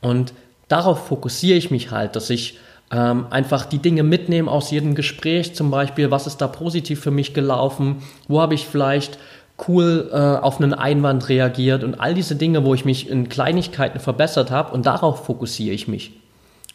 Und 0.00 0.32
darauf 0.68 1.06
fokussiere 1.08 1.58
ich 1.58 1.70
mich 1.70 1.90
halt, 1.90 2.16
dass 2.16 2.30
ich 2.30 2.58
ähm, 2.94 3.26
einfach 3.30 3.66
die 3.66 3.78
Dinge 3.78 4.04
mitnehme 4.04 4.50
aus 4.50 4.70
jedem 4.70 4.94
Gespräch, 4.94 5.54
zum 5.54 5.70
Beispiel, 5.70 6.10
was 6.10 6.26
ist 6.26 6.38
da 6.38 6.46
positiv 6.46 7.00
für 7.00 7.10
mich 7.10 7.34
gelaufen, 7.34 7.96
wo 8.28 8.40
habe 8.40 8.54
ich 8.54 8.66
vielleicht 8.66 9.18
cool 9.68 10.10
äh, 10.12 10.16
auf 10.16 10.60
einen 10.60 10.74
Einwand 10.74 11.28
reagiert 11.28 11.82
und 11.82 12.00
all 12.00 12.14
diese 12.14 12.36
Dinge, 12.36 12.64
wo 12.64 12.74
ich 12.74 12.84
mich 12.84 13.08
in 13.08 13.28
Kleinigkeiten 13.28 13.98
verbessert 13.98 14.50
habe 14.50 14.72
und 14.72 14.86
darauf 14.86 15.26
fokussiere 15.26 15.74
ich 15.74 15.88
mich. 15.88 16.12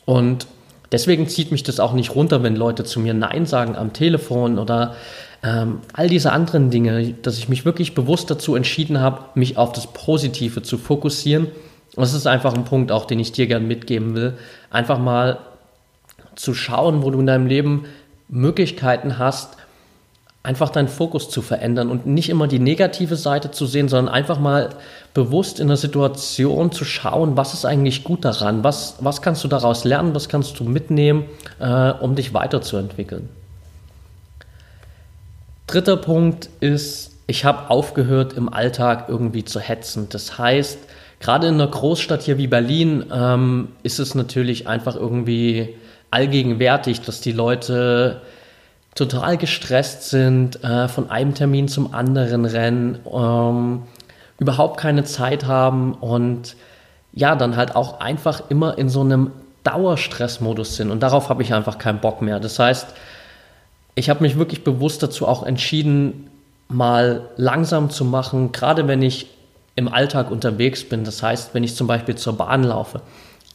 Und 0.06 0.48
Deswegen 0.92 1.28
zieht 1.28 1.52
mich 1.52 1.64
das 1.64 1.80
auch 1.80 1.94
nicht 1.94 2.16
runter, 2.16 2.42
wenn 2.44 2.56
Leute 2.56 2.84
zu 2.84 3.00
mir 3.00 3.14
Nein 3.14 3.46
sagen 3.46 3.76
am 3.76 3.94
Telefon 3.94 4.58
oder 4.58 4.96
ähm, 5.44 5.80
all 5.94 6.10
diese 6.10 6.32
anderen 6.32 6.72
Dinge, 6.72 7.14
dass 7.22 7.38
ich 7.38 7.48
mich 7.48 7.64
wirklich 7.64 7.94
bewusst 7.94 8.30
dazu 8.32 8.56
entschieden 8.56 9.00
habe, 9.00 9.26
mich 9.36 9.58
auf 9.58 9.72
das 9.72 9.88
Positive 9.88 10.64
zu 10.64 10.78
fokussieren. 10.78 11.46
Und 11.96 12.02
das 12.02 12.14
ist 12.14 12.28
einfach 12.28 12.54
ein 12.56 12.66
Punkt, 12.66 12.92
auch 12.92 13.06
den 13.06 13.20
ich 13.20 13.32
dir 13.32 13.48
gerne 13.48 13.66
mitgeben 13.66 14.16
will. 14.16 14.34
Einfach 14.72 15.00
mal 15.00 15.40
zu 16.40 16.54
schauen, 16.54 17.04
wo 17.04 17.12
du 17.12 17.20
in 17.20 17.26
deinem 17.26 17.48
Leben 17.48 17.86
Möglichkeiten 18.30 19.18
hast, 19.18 19.58
einfach 20.42 20.70
deinen 20.70 20.88
Fokus 20.88 21.30
zu 21.30 21.42
verändern 21.42 21.90
und 21.90 22.06
nicht 22.06 22.30
immer 22.30 22.48
die 22.48 22.60
negative 22.60 23.18
Seite 23.18 23.52
zu 23.52 23.66
sehen, 23.66 23.90
sondern 23.90 24.14
einfach 24.14 24.40
mal 24.40 24.70
bewusst 25.14 25.60
in 25.60 25.68
der 25.68 25.76
Situation 25.76 26.72
zu 26.72 26.86
schauen, 26.86 27.36
was 27.36 27.54
ist 27.54 27.66
eigentlich 27.66 28.06
gut 28.06 28.24
daran, 28.24 28.64
was, 28.64 28.96
was 29.02 29.22
kannst 29.22 29.44
du 29.44 29.50
daraus 29.50 29.84
lernen, 29.84 30.16
was 30.16 30.30
kannst 30.30 30.58
du 30.60 30.64
mitnehmen, 30.64 31.26
äh, 31.60 31.92
um 31.92 32.16
dich 32.16 32.34
weiterzuentwickeln. 32.34 33.28
Dritter 35.68 35.98
Punkt 35.98 36.50
ist, 36.62 37.18
ich 37.28 37.44
habe 37.44 37.70
aufgehört, 37.70 38.32
im 38.34 38.52
Alltag 38.52 39.08
irgendwie 39.10 39.44
zu 39.44 39.60
hetzen. 39.60 40.08
Das 40.10 40.38
heißt, 40.38 40.80
gerade 41.20 41.48
in 41.48 41.56
einer 41.56 41.68
Großstadt 41.68 42.24
hier 42.24 42.38
wie 42.38 42.48
Berlin 42.48 43.04
ähm, 43.14 43.68
ist 43.84 44.00
es 44.00 44.16
natürlich 44.16 44.68
einfach 44.68 44.96
irgendwie 44.96 45.76
allgegenwärtig, 46.12 47.02
dass 47.02 47.22
die 47.22 47.32
Leute 47.32 48.22
total 48.96 49.38
gestresst 49.38 50.10
sind, 50.10 50.64
äh, 50.64 50.88
von 50.88 51.10
einem 51.10 51.34
Termin 51.34 51.68
zum 51.68 51.94
anderen 51.94 52.46
rennen, 52.46 53.00
ähm, 53.12 53.84
überhaupt 54.40 54.80
keine 54.80 55.04
Zeit 55.04 55.46
haben 55.46 55.94
und 55.94 56.56
ja, 57.14 57.36
dann 57.36 57.56
halt 57.56 57.76
auch 57.76 58.00
einfach 58.00 58.44
immer 58.50 58.78
in 58.78 58.90
so 58.90 59.02
einem 59.02 59.32
Dauerstressmodus 59.64 60.76
sind. 60.76 60.92
Und 60.92 61.02
darauf 61.02 61.30
habe 61.30 61.44
ich 61.44 61.54
einfach 61.54 61.78
keinen 61.78 62.00
Bock 62.00 62.22
mehr. 62.22 62.40
Das 62.40 62.60
heißt, 62.60 62.88
ich 63.96 64.10
habe 64.10 64.22
mich 64.22 64.38
wirklich 64.38 64.64
bewusst 64.64 65.04
dazu 65.04 65.28
auch 65.28 65.44
entschieden, 65.44 66.30
mal 66.70 67.22
langsam 67.36 67.90
zu 67.90 68.06
machen, 68.06 68.52
gerade 68.52 68.88
wenn 68.88 69.02
ich 69.02 69.28
im 69.76 69.88
Alltag 69.88 70.32
unterwegs 70.32 70.88
bin. 70.88 71.04
Das 71.04 71.24
heißt, 71.24 71.54
wenn 71.54 71.64
ich 71.64 71.76
zum 71.76 71.88
Beispiel 71.88 72.16
zur 72.16 72.38
Bahn 72.38 72.64
laufe. 72.64 73.02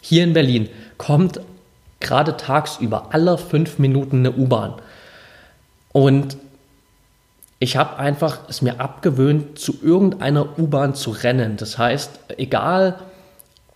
Hier 0.01 0.25
in 0.25 0.33
Berlin 0.33 0.69
kommt 0.99 1.41
gerade 2.05 2.37
tagsüber 2.37 3.09
alle 3.11 3.37
fünf 3.37 3.79
Minuten 3.81 4.19
eine 4.19 4.33
U-Bahn. 4.33 4.75
Und 5.93 6.37
ich 7.59 7.77
habe 7.77 7.99
einfach 7.99 8.41
es 8.49 8.63
mir 8.63 8.81
abgewöhnt, 8.81 9.59
zu 9.59 9.77
irgendeiner 9.83 10.59
U-Bahn 10.59 10.95
zu 10.95 11.11
rennen. 11.11 11.57
Das 11.57 11.79
heißt, 11.79 12.11
egal 12.37 13.01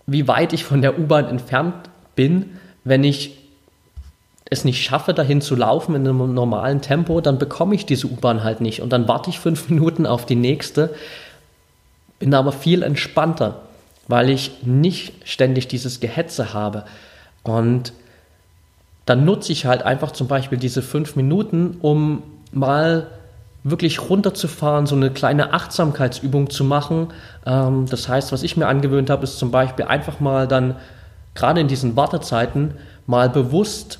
wie 0.05 0.27
weit 0.27 0.53
ich 0.53 0.63
von 0.63 0.81
der 0.81 0.97
U-Bahn 0.97 1.25
entfernt 1.25 1.89
bin, 2.15 2.57
wenn 2.83 3.03
ich 3.03 3.37
es 4.49 4.65
nicht 4.65 4.83
schaffe, 4.83 5.13
dahin 5.13 5.41
zu 5.41 5.55
laufen 5.55 5.95
in 5.95 6.07
einem 6.07 6.33
normalen 6.33 6.81
Tempo, 6.81 7.21
dann 7.21 7.37
bekomme 7.37 7.75
ich 7.75 7.85
diese 7.85 8.07
U-Bahn 8.07 8.43
halt 8.43 8.61
nicht. 8.61 8.81
Und 8.81 8.91
dann 8.91 9.07
warte 9.07 9.29
ich 9.29 9.39
fünf 9.39 9.69
Minuten 9.69 10.05
auf 10.05 10.25
die 10.25 10.35
nächste, 10.35 10.95
bin 12.19 12.33
aber 12.33 12.51
viel 12.51 12.83
entspannter, 12.83 13.61
weil 14.07 14.29
ich 14.29 14.63
nicht 14.63 15.13
ständig 15.23 15.67
dieses 15.67 15.99
Gehetze 15.99 16.53
habe. 16.53 16.85
Und 17.43 17.93
dann 19.09 19.25
nutze 19.25 19.51
ich 19.51 19.65
halt 19.65 19.81
einfach 19.81 20.11
zum 20.11 20.27
Beispiel 20.27 20.59
diese 20.59 20.83
fünf 20.83 21.15
Minuten, 21.15 21.77
um 21.81 22.21
mal 22.51 23.07
wirklich 23.63 24.07
runterzufahren, 24.07 24.85
so 24.85 24.95
eine 24.95 25.09
kleine 25.09 25.51
Achtsamkeitsübung 25.51 26.51
zu 26.51 26.63
machen. 26.63 27.07
Ähm, 27.43 27.87
das 27.89 28.07
heißt, 28.07 28.31
was 28.31 28.43
ich 28.43 28.55
mir 28.55 28.67
angewöhnt 28.67 29.09
habe, 29.09 29.23
ist 29.23 29.39
zum 29.39 29.49
Beispiel 29.49 29.85
einfach 29.85 30.19
mal 30.19 30.47
dann, 30.47 30.75
gerade 31.33 31.59
in 31.59 31.67
diesen 31.67 31.95
Wartezeiten, 31.95 32.75
mal 33.07 33.29
bewusst 33.29 33.97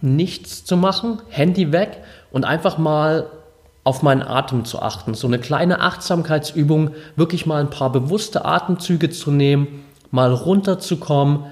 nichts 0.00 0.64
zu 0.64 0.76
machen, 0.76 1.20
Handy 1.28 1.72
weg 1.72 1.98
und 2.30 2.44
einfach 2.44 2.78
mal 2.78 3.26
auf 3.82 4.02
meinen 4.04 4.22
Atem 4.22 4.64
zu 4.64 4.80
achten. 4.80 5.14
So 5.14 5.26
eine 5.26 5.40
kleine 5.40 5.80
Achtsamkeitsübung, 5.80 6.92
wirklich 7.16 7.46
mal 7.46 7.60
ein 7.60 7.70
paar 7.70 7.90
bewusste 7.90 8.44
Atemzüge 8.44 9.10
zu 9.10 9.32
nehmen, 9.32 9.84
mal 10.12 10.32
runterzukommen, 10.32 11.46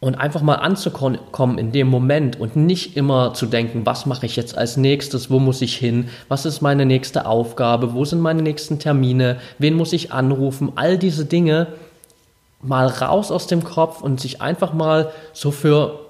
und 0.00 0.14
einfach 0.14 0.40
mal 0.40 0.56
anzukommen 0.56 1.58
in 1.58 1.72
dem 1.72 1.88
Moment 1.88 2.40
und 2.40 2.56
nicht 2.56 2.96
immer 2.96 3.34
zu 3.34 3.46
denken, 3.46 3.84
was 3.84 4.06
mache 4.06 4.24
ich 4.24 4.34
jetzt 4.34 4.56
als 4.56 4.78
nächstes, 4.78 5.30
wo 5.30 5.38
muss 5.38 5.60
ich 5.60 5.76
hin, 5.76 6.08
was 6.28 6.46
ist 6.46 6.62
meine 6.62 6.86
nächste 6.86 7.26
Aufgabe, 7.26 7.92
wo 7.92 8.04
sind 8.06 8.20
meine 8.20 8.42
nächsten 8.42 8.78
Termine, 8.78 9.36
wen 9.58 9.74
muss 9.74 9.92
ich 9.92 10.10
anrufen, 10.12 10.72
all 10.74 10.96
diese 10.96 11.26
Dinge 11.26 11.66
mal 12.62 12.86
raus 12.86 13.30
aus 13.30 13.46
dem 13.46 13.62
Kopf 13.62 14.00
und 14.00 14.20
sich 14.20 14.40
einfach 14.40 14.72
mal 14.72 15.12
so 15.34 15.50
für 15.50 16.00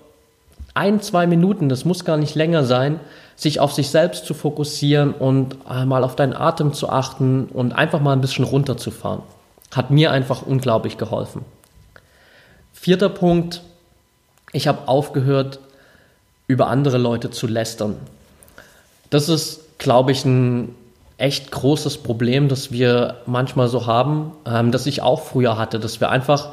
ein, 0.74 1.00
zwei 1.00 1.26
Minuten, 1.26 1.68
das 1.68 1.84
muss 1.84 2.04
gar 2.04 2.16
nicht 2.16 2.36
länger 2.36 2.64
sein, 2.64 3.00
sich 3.34 3.58
auf 3.58 3.72
sich 3.72 3.90
selbst 3.90 4.24
zu 4.24 4.34
fokussieren 4.34 5.12
und 5.12 5.56
äh, 5.68 5.84
mal 5.84 6.04
auf 6.04 6.14
deinen 6.14 6.34
Atem 6.34 6.74
zu 6.74 6.88
achten 6.90 7.46
und 7.46 7.72
einfach 7.72 8.00
mal 8.00 8.12
ein 8.12 8.20
bisschen 8.20 8.44
runterzufahren. 8.44 9.22
Hat 9.72 9.90
mir 9.90 10.12
einfach 10.12 10.42
unglaublich 10.42 10.96
geholfen. 10.96 11.44
Vierter 12.72 13.08
Punkt, 13.08 13.62
ich 14.52 14.68
habe 14.68 14.88
aufgehört, 14.88 15.60
über 16.46 16.66
andere 16.66 16.98
Leute 16.98 17.30
zu 17.30 17.46
lästern. 17.46 17.96
Das 19.10 19.28
ist, 19.28 19.78
glaube 19.78 20.12
ich, 20.12 20.24
ein 20.24 20.74
echt 21.18 21.50
großes 21.50 21.98
Problem, 21.98 22.48
das 22.48 22.72
wir 22.72 23.18
manchmal 23.26 23.68
so 23.68 23.86
haben, 23.86 24.32
ähm, 24.46 24.72
das 24.72 24.86
ich 24.86 25.02
auch 25.02 25.22
früher 25.22 25.58
hatte, 25.58 25.78
dass 25.78 26.00
wir 26.00 26.08
einfach 26.10 26.52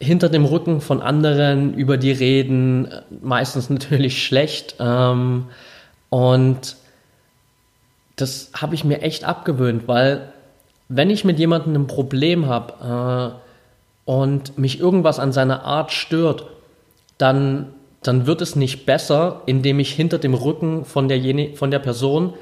hinter 0.00 0.28
dem 0.28 0.44
Rücken 0.44 0.80
von 0.80 1.00
anderen 1.00 1.74
über 1.74 1.96
die 1.96 2.12
reden, 2.12 2.88
meistens 3.22 3.70
natürlich 3.70 4.24
schlecht. 4.24 4.76
Ähm, 4.80 5.46
und 6.10 6.76
das 8.16 8.50
habe 8.54 8.74
ich 8.74 8.84
mir 8.84 9.02
echt 9.02 9.24
abgewöhnt, 9.24 9.88
weil 9.88 10.32
wenn 10.88 11.10
ich 11.10 11.24
mit 11.24 11.38
jemandem 11.38 11.74
ein 11.74 11.86
Problem 11.86 12.46
habe 12.46 13.34
äh, 14.06 14.10
und 14.10 14.58
mich 14.58 14.78
irgendwas 14.78 15.18
an 15.18 15.32
seiner 15.32 15.64
Art 15.64 15.90
stört, 15.92 16.44
dann, 17.18 17.66
dann 18.02 18.26
wird 18.26 18.42
es 18.42 18.56
nicht 18.56 18.86
besser, 18.86 19.42
indem 19.46 19.78
ich 19.80 19.92
hinter 19.92 20.18
dem 20.18 20.34
Rücken 20.34 20.84
von 20.84 21.08
der, 21.08 21.20
von 21.54 21.70
der 21.70 21.78
Person 21.78 22.34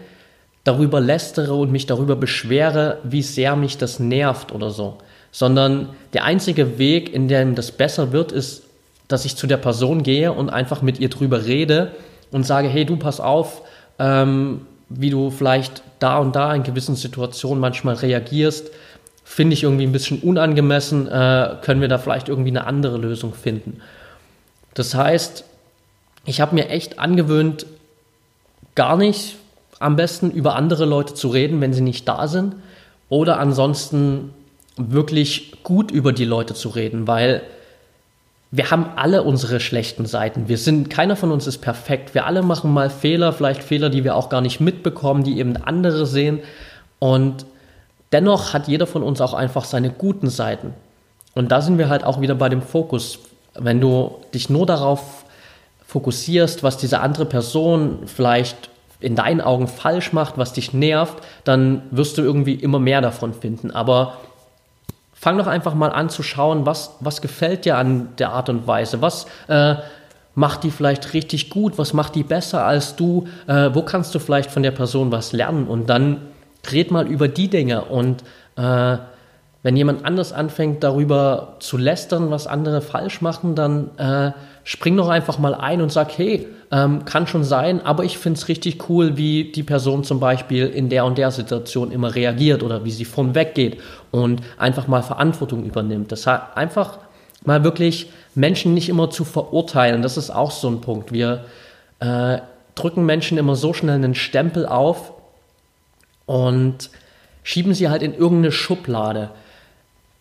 darüber 0.65 1.01
lästere 1.01 1.55
und 1.55 1.73
mich 1.73 1.87
darüber 1.87 2.17
beschwere, 2.17 2.99
wie 3.03 3.23
sehr 3.23 3.57
mich 3.57 3.79
das 3.79 3.99
nervt 3.99 4.53
oder 4.53 4.71
so. 4.71 4.99
sondern 5.33 5.89
der 6.13 6.25
einzige 6.25 6.79
Weg, 6.79 7.13
in 7.13 7.27
dem 7.27 7.55
das 7.55 7.73
besser 7.73 8.13
wird, 8.13 8.33
ist, 8.33 8.65
dass 9.09 9.25
ich 9.25 9.35
zu 9.35 9.47
der 9.47 9.57
Person 9.57 10.03
gehe 10.03 10.33
und 10.33 10.51
einfach 10.51 10.83
mit 10.83 11.01
ihr 11.01 11.09
drüber 11.09 11.47
rede 11.47 11.93
und 12.31 12.45
sage, 12.45 12.69
hey, 12.69 12.85
du 12.85 12.97
pass 12.97 13.19
auf, 13.19 13.63
ähm, 13.99 14.63
wie 14.89 15.11
du 15.11 15.31
vielleicht 15.31 15.83
da 15.99 16.19
und 16.19 16.37
da 16.37 16.55
in 16.55 16.63
gewissen 16.63 16.97
Situationen 16.97 17.61
manchmal 17.61 17.95
reagierst, 17.95 18.71
finde 19.25 19.55
ich 19.55 19.63
irgendwie 19.63 19.87
ein 19.87 19.93
bisschen 19.93 20.21
unangemessen, 20.21 21.09
äh, 21.09 21.57
können 21.63 21.81
wir 21.81 21.89
da 21.89 21.97
vielleicht 21.97 22.29
irgendwie 22.29 22.51
eine 22.51 22.67
andere 22.67 22.99
Lösung 22.99 23.33
finden. 23.33 23.81
Das 24.75 24.95
heißt, 24.95 25.45
ich 26.25 26.41
habe 26.41 26.55
mir 26.55 26.69
echt 26.69 26.99
angewöhnt, 26.99 27.67
gar 28.75 28.97
nicht 28.97 29.37
am 29.79 29.97
besten 29.97 30.31
über 30.31 30.55
andere 30.55 30.85
Leute 30.85 31.15
zu 31.15 31.29
reden, 31.29 31.61
wenn 31.61 31.73
sie 31.73 31.81
nicht 31.81 32.07
da 32.09 32.29
sind, 32.29 32.55
oder 33.09 33.39
ansonsten 33.39 34.33
wirklich 34.77 35.63
gut 35.63 35.91
über 35.91 36.13
die 36.13 36.25
Leute 36.25 36.55
zu 36.55 36.71
reden, 36.71 37.07
weil 37.07 37.43
wir 38.55 38.71
haben 38.71 38.91
alle 38.97 39.23
unsere 39.23 39.61
schlechten 39.61 40.05
Seiten. 40.05 40.47
Wir 40.47 40.59
sind, 40.59 40.91
keiner 40.91 41.17
von 41.17 41.33
uns 41.33 41.47
ist 41.47 41.59
perfekt. 41.59 42.15
Wir 42.15 42.27
alle 42.27 42.43
machen 42.43 42.71
mal 42.71 42.91
Fehler, 42.91 43.33
vielleicht 43.33 43.63
Fehler, 43.63 43.89
die 43.89 44.05
wir 44.05 44.15
auch 44.15 44.29
gar 44.29 44.43
nicht 44.43 44.61
mitbekommen, 44.61 45.25
die 45.25 45.39
eben 45.39 45.57
andere 45.57 46.05
sehen. 46.05 46.41
Und 46.99 47.47
dennoch 48.13 48.53
hat 48.53 48.69
jeder 48.69 48.87
von 48.87 49.03
uns 49.03 49.23
auch 49.23 49.33
einfach 49.33 49.65
seine 49.65 49.89
guten 49.89 50.29
Seiten. 50.29 50.75
Und 51.35 51.51
da 51.51 51.63
sind 51.63 51.79
wir 51.79 51.89
halt 51.89 52.05
auch 52.05 52.21
wieder 52.21 52.35
bei 52.35 52.51
dem 52.51 52.61
Fokus. 52.61 53.21
Wenn 53.55 53.81
du 53.81 54.17
dich 54.33 54.51
nur 54.51 54.67
darauf 54.67 55.25
fokussierst, 55.87 56.63
was 56.63 56.79
diese 56.79 57.01
andere 57.01 57.27
Person 57.27 58.01
vielleicht 58.07 58.71
in 59.01 59.17
deinen 59.17 59.41
Augen 59.41 59.69
falsch 59.69 60.13
macht, 60.13 60.39
was 60.39 60.53
dich 60.53 60.73
nervt, 60.73 61.19
dann 61.45 61.83
wirst 61.91 62.17
du 62.19 62.23
irgendwie 62.23 62.55
immer 62.55 62.79
mehr 62.79 63.01
davon 63.01 63.35
finden. 63.35 63.71
Aber 63.71 64.17
fang 65.13 65.39
doch 65.39 65.47
einfach 65.47 65.75
mal 65.75 65.91
an 65.91 66.09
zu 66.09 66.23
schauen, 66.23 66.67
was, 66.67 66.97
was 67.01 67.21
gefällt 67.21 67.65
dir 67.65 67.77
an 67.77 68.09
der 68.19 68.31
Art 68.31 68.49
und 68.49 68.67
Weise, 68.67 69.03
was 69.03 69.27
äh, 69.49 69.75
macht 70.35 70.65
die 70.65 70.71
vielleicht 70.71 71.13
richtig 71.13 71.51
gut, 71.51 71.79
was 71.79 71.93
macht 71.93 72.15
die 72.15 72.23
besser 72.23 72.65
als 72.65 72.97
du, 72.97 73.29
äh, 73.47 73.71
wo 73.73 73.83
kannst 73.83 74.15
du 74.15 74.19
vielleicht 74.19 74.51
von 74.51 74.63
der 74.63 74.71
Person 74.71 75.13
was 75.13 75.33
lernen? 75.33 75.67
Und 75.67 75.91
dann 75.91 76.23
red 76.71 76.91
mal 76.91 77.07
über 77.07 77.29
die 77.29 77.49
Dinge 77.49 77.85
und 77.85 78.23
äh, 78.57 78.97
wenn 79.63 79.77
jemand 79.77 80.05
anders 80.05 80.33
anfängt, 80.33 80.83
darüber 80.83 81.57
zu 81.61 81.77
lästern, 81.77 82.31
was 82.31 82.47
andere 82.47 82.81
falsch 82.81 83.21
machen, 83.21 83.55
dann 83.55 83.97
äh, 83.97 84.33
spring 84.65 84.97
doch 84.97 85.09
einfach 85.09 85.39
mal 85.39 85.55
ein 85.55 85.81
und 85.81 85.93
sag, 85.93 86.17
hey, 86.19 86.49
ähm, 86.73 87.05
kann 87.05 87.27
schon 87.29 87.45
sein, 87.45 87.85
aber 87.85 88.03
ich 88.05 88.19
finde 88.19 88.39
es 88.39 88.49
richtig 88.49 88.89
cool, 88.89 89.17
wie 89.17 89.53
die 89.53 89.63
Person 89.63 90.03
zum 90.03 90.19
Beispiel 90.19 90.67
in 90.67 90.89
der 90.89 91.05
und 91.05 91.17
der 91.17 91.31
Situation 91.31 91.93
immer 91.93 92.15
reagiert 92.15 92.63
oder 92.63 92.85
wie 92.85 92.91
sie 92.91 93.05
von 93.05 93.35
weggeht 93.35 93.79
und 94.11 94.41
einfach 94.59 94.89
mal 94.89 95.03
Verantwortung 95.03 95.65
übernimmt. 95.65 96.11
Das 96.11 96.27
heißt, 96.27 96.43
einfach 96.57 96.99
mal 97.45 97.63
wirklich 97.63 98.11
Menschen 98.35 98.75
nicht 98.75 98.89
immer 98.89 99.11
zu 99.11 99.25
verurteilen, 99.25 100.03
das 100.03 100.17
ist 100.17 100.31
auch 100.31 100.51
so 100.51 100.69
ein 100.69 100.81
Punkt. 100.81 101.13
Wir 101.13 101.45
äh, 102.01 102.39
drücken 102.75 103.05
Menschen 103.07 103.39
immer 103.39 103.55
so 103.55 103.73
schnell 103.75 103.95
einen 103.95 104.17
Stempel 104.17 104.67
auf 104.67 105.13
und 106.27 106.91
schieben 107.45 107.75
sie 107.75 107.89
halt 107.91 108.03
in 108.03 108.15
irgendeine 108.15 108.51
Schublade 108.51 109.31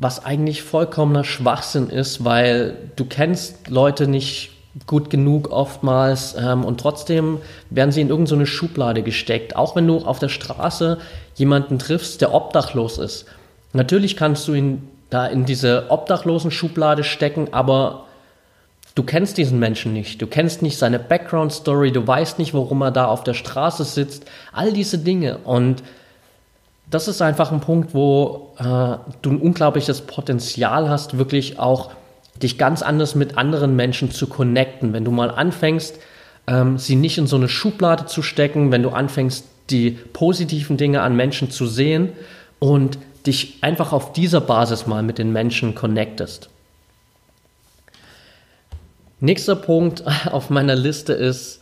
was 0.01 0.25
eigentlich 0.25 0.63
vollkommener 0.63 1.23
Schwachsinn 1.23 1.89
ist, 1.89 2.25
weil 2.25 2.75
du 2.95 3.05
kennst 3.05 3.69
Leute 3.69 4.07
nicht 4.07 4.49
gut 4.87 5.11
genug 5.11 5.51
oftmals 5.51 6.35
ähm, 6.35 6.65
und 6.65 6.79
trotzdem 6.79 7.37
werden 7.69 7.91
sie 7.91 8.01
in 8.01 8.09
irgendeine 8.09 8.45
so 8.47 8.51
Schublade 8.51 9.03
gesteckt. 9.03 9.55
Auch 9.55 9.75
wenn 9.75 9.85
du 9.85 9.99
auf 9.99 10.17
der 10.17 10.29
Straße 10.29 10.97
jemanden 11.35 11.77
triffst, 11.77 12.21
der 12.21 12.33
obdachlos 12.33 12.97
ist. 12.97 13.25
Natürlich 13.73 14.17
kannst 14.17 14.47
du 14.47 14.53
ihn 14.53 14.89
da 15.11 15.27
in 15.27 15.45
diese 15.45 15.85
obdachlosen 15.89 16.49
Schublade 16.49 17.03
stecken, 17.03 17.49
aber 17.51 18.05
du 18.95 19.03
kennst 19.03 19.37
diesen 19.37 19.59
Menschen 19.59 19.93
nicht. 19.93 20.19
Du 20.19 20.25
kennst 20.25 20.63
nicht 20.63 20.79
seine 20.79 20.97
Background 20.97 21.51
Story, 21.51 21.91
du 21.91 22.07
weißt 22.07 22.39
nicht, 22.39 22.55
warum 22.55 22.81
er 22.81 22.91
da 22.91 23.05
auf 23.05 23.23
der 23.23 23.35
Straße 23.35 23.83
sitzt. 23.83 24.25
All 24.51 24.73
diese 24.73 24.97
Dinge 24.97 25.37
und 25.43 25.83
das 26.91 27.07
ist 27.07 27.21
einfach 27.21 27.51
ein 27.51 27.61
Punkt, 27.61 27.93
wo 27.93 28.53
äh, 28.59 28.63
du 29.21 29.31
ein 29.31 29.41
unglaubliches 29.41 30.01
Potenzial 30.01 30.89
hast, 30.89 31.17
wirklich 31.17 31.57
auch 31.57 31.91
dich 32.41 32.57
ganz 32.57 32.81
anders 32.81 33.15
mit 33.15 33.37
anderen 33.37 33.75
Menschen 33.75 34.11
zu 34.11 34.27
connecten. 34.27 34.93
Wenn 34.93 35.05
du 35.05 35.11
mal 35.11 35.31
anfängst, 35.31 35.95
ähm, 36.47 36.77
sie 36.77 36.97
nicht 36.97 37.17
in 37.17 37.27
so 37.27 37.37
eine 37.37 37.47
Schublade 37.47 38.07
zu 38.07 38.21
stecken, 38.21 38.71
wenn 38.71 38.83
du 38.83 38.89
anfängst, 38.89 39.45
die 39.69 39.91
positiven 39.91 40.75
Dinge 40.75 41.01
an 41.01 41.15
Menschen 41.15 41.49
zu 41.49 41.65
sehen 41.65 42.09
und 42.59 42.97
dich 43.25 43.59
einfach 43.61 43.93
auf 43.93 44.11
dieser 44.11 44.41
Basis 44.41 44.85
mal 44.85 45.01
mit 45.01 45.17
den 45.17 45.31
Menschen 45.31 45.75
connectest. 45.75 46.49
Nächster 49.21 49.55
Punkt 49.55 50.03
auf 50.31 50.49
meiner 50.49 50.75
Liste 50.75 51.13
ist 51.13 51.61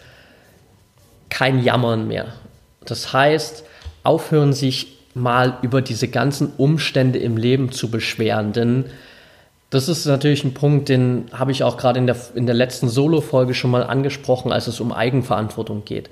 kein 1.29 1.63
Jammern 1.63 2.07
mehr. 2.07 2.33
Das 2.83 3.13
heißt, 3.13 3.63
aufhören, 4.01 4.53
sich 4.53 4.98
mal 5.19 5.57
über 5.61 5.81
diese 5.81 6.07
ganzen 6.07 6.53
Umstände 6.57 7.19
im 7.19 7.37
Leben 7.37 7.71
zu 7.71 7.91
beschweren. 7.91 8.53
Denn 8.53 8.85
das 9.69 9.87
ist 9.87 10.05
natürlich 10.05 10.43
ein 10.43 10.53
Punkt, 10.53 10.89
den 10.89 11.25
habe 11.31 11.51
ich 11.51 11.63
auch 11.63 11.77
gerade 11.77 11.99
in 11.99 12.07
der, 12.07 12.15
in 12.33 12.45
der 12.45 12.55
letzten 12.55 12.89
Solo-Folge 12.89 13.53
schon 13.53 13.71
mal 13.71 13.83
angesprochen, 13.83 14.51
als 14.51 14.67
es 14.67 14.79
um 14.79 14.91
Eigenverantwortung 14.91 15.85
geht. 15.85 16.09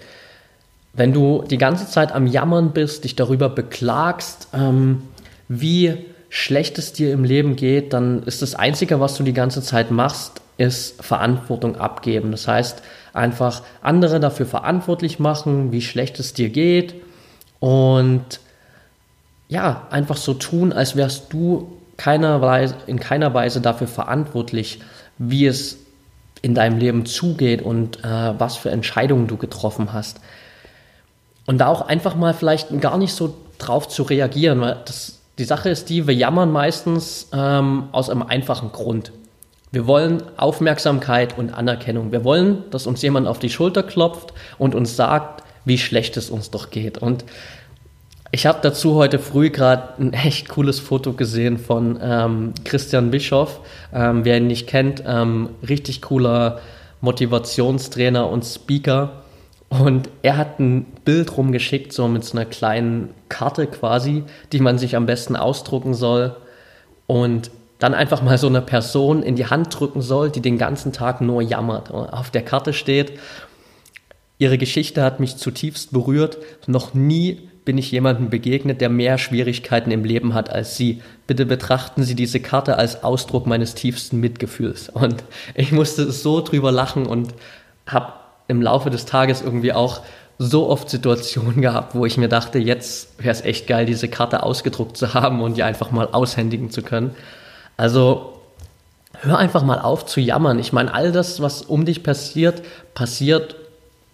Wenn 0.94 1.14
du 1.14 1.44
die 1.50 1.58
ganze 1.58 1.88
Zeit 1.88 2.12
am 2.12 2.28
Jammern 2.28 2.72
bist, 2.72 3.04
dich 3.04 3.16
darüber 3.16 3.50
beklagst, 3.50 4.50
ähm, 4.54 5.04
wie 5.48 6.06
schlecht 6.30 6.78
es 6.78 6.94
dir 6.94 7.14
im 7.14 7.24
Leben 7.24 7.56
geht, 7.56 7.94
dann 7.94 8.24
ist 8.24 8.42
das 8.42 8.56
Einzige, 8.56 9.00
was 9.00 9.16
du 9.16 9.24
die 9.24 9.34
ganze 9.34 9.62
Zeit 9.62 9.92
machst, 9.92 10.42
ist 10.58 11.04
Verantwortung 11.04 11.76
abgeben. 11.78 12.32
Das 12.32 12.48
heißt, 12.48 12.82
einfach 13.14 13.62
andere 13.82 14.20
dafür 14.20 14.46
verantwortlich 14.46 15.20
machen, 15.20 15.72
wie 15.72 15.82
schlecht 15.82 16.20
es 16.20 16.34
dir 16.34 16.50
geht 16.50 16.96
und 17.60 18.40
ja, 19.50 19.88
einfach 19.90 20.18
so 20.18 20.34
tun, 20.34 20.74
als 20.74 20.96
wärst 20.96 21.32
du 21.32 21.78
keiner 21.96 22.42
Weise, 22.42 22.76
in 22.86 23.00
keiner 23.00 23.34
Weise 23.34 23.62
dafür 23.62 23.88
verantwortlich, 23.88 24.80
wie 25.18 25.48
es 25.48 25.78
in 26.42 26.54
deinem 26.54 26.78
Leben 26.78 27.06
zugeht 27.06 27.62
und 27.62 28.04
äh, 28.04 28.34
was 28.38 28.56
für 28.58 28.70
Entscheidungen 28.70 29.28
du 29.28 29.38
getroffen 29.38 29.94
hast. 29.94 30.20
Und 31.46 31.60
da 31.60 31.68
auch 31.68 31.82
einfach 31.82 32.16
mal 32.16 32.34
vielleicht 32.34 32.80
gar 32.82 32.98
nicht 32.98 33.14
so 33.14 33.34
drauf 33.58 33.88
zu 33.88 34.04
reagieren, 34.04 34.62
weil 34.62 34.78
das, 34.86 35.20
die 35.40 35.46
Sache 35.46 35.70
ist 35.70 35.90
die, 35.90 36.06
wir 36.08 36.14
jammern 36.14 36.52
meistens 36.52 37.30
ähm, 37.34 37.90
aus 37.92 38.10
einem 38.10 38.24
einfachen 38.24 38.72
Grund. 38.72 39.12
Wir 39.72 39.88
wollen 39.88 40.24
Aufmerksamkeit 40.38 41.38
und 41.38 41.54
Anerkennung. 41.54 42.12
Wir 42.12 42.24
wollen, 42.24 42.64
dass 42.72 42.88
uns 42.88 43.02
jemand 43.02 43.28
auf 43.28 43.40
die 43.40 43.50
Schulter 43.50 43.84
klopft 43.84 44.34
und 44.58 44.76
uns 44.76 44.96
sagt, 44.96 45.44
wie 45.66 45.78
schlecht 45.78 46.16
es 46.18 46.30
uns 46.30 46.52
doch 46.52 46.70
geht. 46.70 46.98
Und 46.98 47.26
ich 48.32 48.46
habe 48.46 48.60
dazu 48.62 48.96
heute 48.96 49.20
früh 49.20 49.50
gerade 49.50 49.94
ein 50.00 50.14
echt 50.14 50.50
cooles 50.50 50.80
Foto 50.80 51.14
gesehen 51.14 51.58
von 51.58 51.98
ähm, 52.02 52.54
Christian 52.66 53.12
Bischoff. 53.12 53.62
Ähm, 53.94 54.26
wer 54.26 54.38
ihn 54.38 54.48
nicht 54.48 54.68
kennt, 54.68 55.04
ähm, 55.06 55.50
richtig 55.68 56.02
cooler 56.02 56.60
Motivationstrainer 57.02 58.30
und 58.30 58.44
Speaker. 58.44 59.24
Und 59.70 60.10
er 60.22 60.38
hat 60.38 60.60
ein 60.60 60.86
Bild 61.06 61.38
rumgeschickt, 61.38 61.94
so 61.94 62.08
mit 62.08 62.24
so 62.24 62.38
einer 62.38 62.46
kleinen 62.46 63.10
Karte 63.30 63.68
quasi, 63.68 64.24
die 64.52 64.60
man 64.60 64.78
sich 64.78 64.96
am 64.96 65.06
besten 65.06 65.36
ausdrucken 65.36 65.94
soll. 65.94 66.36
Und 67.06 67.52
dann 67.80 67.94
einfach 67.94 68.22
mal 68.22 68.38
so 68.38 68.48
eine 68.48 68.62
Person 68.62 69.24
in 69.24 69.36
die 69.36 69.46
Hand 69.46 69.78
drücken 69.80 70.02
soll, 70.02 70.32
die 70.32 70.42
den 70.42 70.58
ganzen 70.58 70.92
Tag 70.92 71.22
nur 71.22 71.42
jammert. 71.42 71.92
Und 71.92 72.08
auf 72.08 72.32
der 72.32 72.44
Karte 72.44 72.74
steht, 72.74 73.20
ihre 74.38 74.58
Geschichte 74.58 75.04
hat 75.04 75.20
mich 75.20 75.38
zutiefst 75.38 75.92
berührt. 75.94 76.38
Noch 76.66 76.94
nie 76.94 77.47
bin 77.68 77.78
ich 77.78 77.92
jemandem 77.92 78.30
begegnet, 78.30 78.80
der 78.80 78.88
mehr 78.88 79.18
Schwierigkeiten 79.18 79.92
im 79.92 80.06
Leben 80.06 80.34
hat 80.34 80.50
als 80.50 80.78
Sie. 80.78 81.02
Bitte 81.28 81.46
betrachten 81.46 82.04
Sie 82.04 82.16
diese 82.16 82.40
Karte 82.40 82.78
als 82.78 83.04
Ausdruck 83.04 83.46
meines 83.46 83.76
tiefsten 83.76 84.22
Mitgefühls. 84.22 84.88
Und 84.88 85.26
ich 85.54 85.74
musste 85.74 86.10
so 86.10 86.40
drüber 86.40 86.72
lachen 86.72 87.06
und 87.06 87.34
habe 87.86 88.14
im 88.48 88.62
Laufe 88.62 88.90
des 88.90 89.06
Tages 89.06 89.42
irgendwie 89.42 89.74
auch 89.74 90.00
so 90.40 90.70
oft 90.70 90.90
Situationen 90.90 91.62
gehabt, 91.62 91.94
wo 91.94 92.06
ich 92.06 92.18
mir 92.18 92.30
dachte, 92.30 92.58
jetzt 92.58 93.22
wäre 93.22 93.32
es 93.32 93.42
echt 93.42 93.68
geil, 93.68 93.86
diese 93.86 94.08
Karte 94.08 94.44
ausgedruckt 94.44 94.96
zu 94.96 95.14
haben 95.14 95.42
und 95.42 95.58
die 95.58 95.64
einfach 95.64 95.92
mal 95.92 96.08
aushändigen 96.10 96.72
zu 96.72 96.82
können. 96.82 97.16
Also 97.76 98.40
hör 99.20 99.38
einfach 99.40 99.64
mal 99.64 99.80
auf 99.80 100.06
zu 100.06 100.22
jammern. 100.22 100.58
Ich 100.58 100.72
meine, 100.72 100.94
all 100.94 101.12
das, 101.12 101.42
was 101.42 101.64
um 101.64 101.84
dich 101.84 102.02
passiert, 102.02 102.62
passiert 102.94 103.58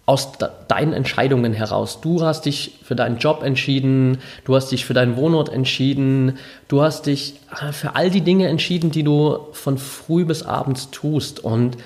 aus 0.06 0.32
deinen 0.68 0.92
Entscheidungen 0.92 1.52
heraus. 1.52 2.00
Du 2.00 2.22
hast 2.22 2.44
dich 2.44 2.78
für 2.82 2.94
deinen 2.94 3.18
Job 3.18 3.42
entschieden, 3.42 4.18
du 4.44 4.54
hast 4.54 4.70
dich 4.70 4.84
für 4.84 4.94
deinen 4.94 5.16
Wohnort 5.16 5.48
entschieden, 5.48 6.38
du 6.68 6.82
hast 6.82 7.06
dich 7.06 7.40
äh, 7.60 7.72
für 7.72 7.96
all 7.96 8.10
die 8.10 8.20
Dinge 8.20 8.48
entschieden, 8.48 8.90
die 8.90 9.02
du 9.02 9.38
von 9.52 9.78
früh 9.78 10.24
bis 10.24 10.42
abends 10.42 10.90
tust. 10.90 11.40
Und 11.40 11.78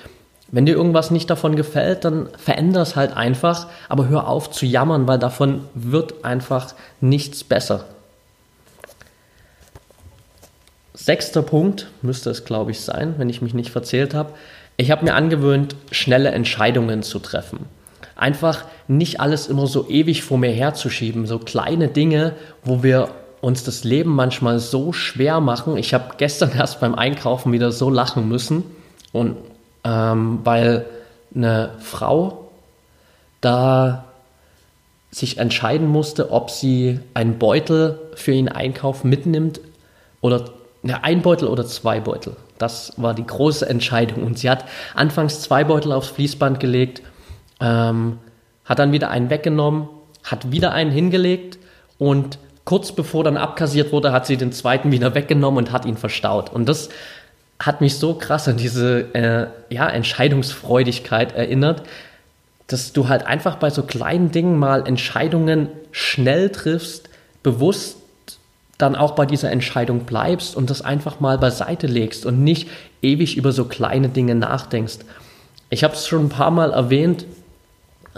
wenn 0.51 0.65
dir 0.65 0.75
irgendwas 0.75 1.11
nicht 1.11 1.29
davon 1.29 1.55
gefällt, 1.55 2.03
dann 2.03 2.27
veränder 2.37 2.81
es 2.81 2.95
halt 2.95 3.15
einfach, 3.15 3.67
aber 3.87 4.09
hör 4.09 4.27
auf 4.27 4.51
zu 4.51 4.65
jammern, 4.65 5.07
weil 5.07 5.19
davon 5.19 5.61
wird 5.73 6.25
einfach 6.25 6.73
nichts 6.99 7.43
besser. 7.43 7.85
sechster 11.09 11.41
Punkt 11.41 11.87
müsste 12.01 12.29
es, 12.29 12.45
glaube 12.45 12.71
ich, 12.71 12.81
sein, 12.81 13.15
wenn 13.17 13.29
ich 13.29 13.41
mich 13.41 13.53
nicht 13.53 13.71
verzählt 13.71 14.13
habe. 14.13 14.33
Ich 14.77 14.91
habe 14.91 15.05
mir 15.05 15.15
angewöhnt, 15.15 15.75
schnelle 15.91 16.29
Entscheidungen 16.29 17.03
zu 17.03 17.19
treffen. 17.19 17.65
Einfach 18.19 18.65
nicht 18.87 19.21
alles 19.21 19.47
immer 19.47 19.65
so 19.65 19.87
ewig 19.87 20.23
vor 20.23 20.37
mir 20.37 20.51
herzuschieben, 20.51 21.25
so 21.25 21.39
kleine 21.39 21.87
Dinge, 21.87 22.35
wo 22.63 22.83
wir 22.83 23.09
uns 23.41 23.63
das 23.63 23.85
Leben 23.85 24.13
manchmal 24.13 24.59
so 24.59 24.91
schwer 24.91 25.39
machen. 25.39 25.77
Ich 25.77 25.93
habe 25.93 26.15
gestern 26.17 26.51
erst 26.57 26.79
beim 26.79 26.95
Einkaufen 26.95 27.51
wieder 27.53 27.71
so 27.71 27.89
lachen 27.89 28.27
müssen 28.27 28.63
und 29.13 29.37
ähm, 29.85 30.39
weil 30.43 30.85
eine 31.33 31.71
Frau 31.79 32.49
da 33.41 34.05
sich 35.11 35.37
entscheiden 35.37 35.87
musste, 35.87 36.31
ob 36.31 36.51
sie 36.51 36.99
einen 37.13 37.39
Beutel 37.39 37.99
für 38.15 38.33
ihren 38.33 38.49
Einkauf 38.49 39.03
mitnimmt 39.03 39.59
oder 40.21 40.45
ja, 40.83 40.99
ein 41.01 41.21
Beutel 41.21 41.47
oder 41.47 41.65
zwei 41.65 41.99
Beutel. 41.99 42.35
Das 42.57 42.93
war 42.97 43.13
die 43.13 43.25
große 43.25 43.67
Entscheidung. 43.67 44.23
Und 44.23 44.37
sie 44.37 44.49
hat 44.49 44.65
anfangs 44.93 45.41
zwei 45.41 45.63
Beutel 45.63 45.91
aufs 45.91 46.09
Fließband 46.09 46.59
gelegt, 46.59 47.01
ähm, 47.59 48.19
hat 48.65 48.79
dann 48.79 48.91
wieder 48.91 49.09
einen 49.09 49.29
weggenommen, 49.29 49.89
hat 50.23 50.51
wieder 50.51 50.71
einen 50.73 50.91
hingelegt 50.91 51.57
und 51.97 52.39
kurz 52.65 52.91
bevor 52.91 53.23
dann 53.23 53.37
abkassiert 53.37 53.91
wurde, 53.91 54.11
hat 54.11 54.25
sie 54.25 54.37
den 54.37 54.51
zweiten 54.51 54.91
wieder 54.91 55.15
weggenommen 55.15 55.65
und 55.65 55.71
hat 55.71 55.85
ihn 55.85 55.97
verstaut. 55.97 56.51
Und 56.51 56.69
das 56.69 56.89
hat 57.59 57.81
mich 57.81 57.97
so 57.97 58.13
krass 58.13 58.47
an 58.47 58.57
diese 58.57 59.13
äh, 59.13 59.47
ja, 59.73 59.89
Entscheidungsfreudigkeit 59.89 61.35
erinnert, 61.35 61.83
dass 62.67 62.93
du 62.93 63.09
halt 63.09 63.25
einfach 63.25 63.55
bei 63.55 63.69
so 63.69 63.83
kleinen 63.83 64.31
Dingen 64.31 64.57
mal 64.57 64.87
Entscheidungen 64.87 65.69
schnell 65.91 66.51
triffst, 66.51 67.09
bewusst 67.41 67.97
dann 68.77 68.95
auch 68.95 69.11
bei 69.11 69.25
dieser 69.25 69.51
Entscheidung 69.51 70.01
bleibst 70.05 70.55
und 70.55 70.69
das 70.69 70.81
einfach 70.81 71.19
mal 71.19 71.37
beiseite 71.37 71.87
legst 71.87 72.25
und 72.25 72.43
nicht 72.43 72.69
ewig 73.01 73.35
über 73.35 73.51
so 73.51 73.65
kleine 73.65 74.09
Dinge 74.09 74.35
nachdenkst. 74.35 74.99
Ich 75.69 75.83
habe 75.83 75.95
es 75.95 76.07
schon 76.07 76.25
ein 76.25 76.29
paar 76.29 76.51
Mal 76.51 76.71
erwähnt, 76.71 77.25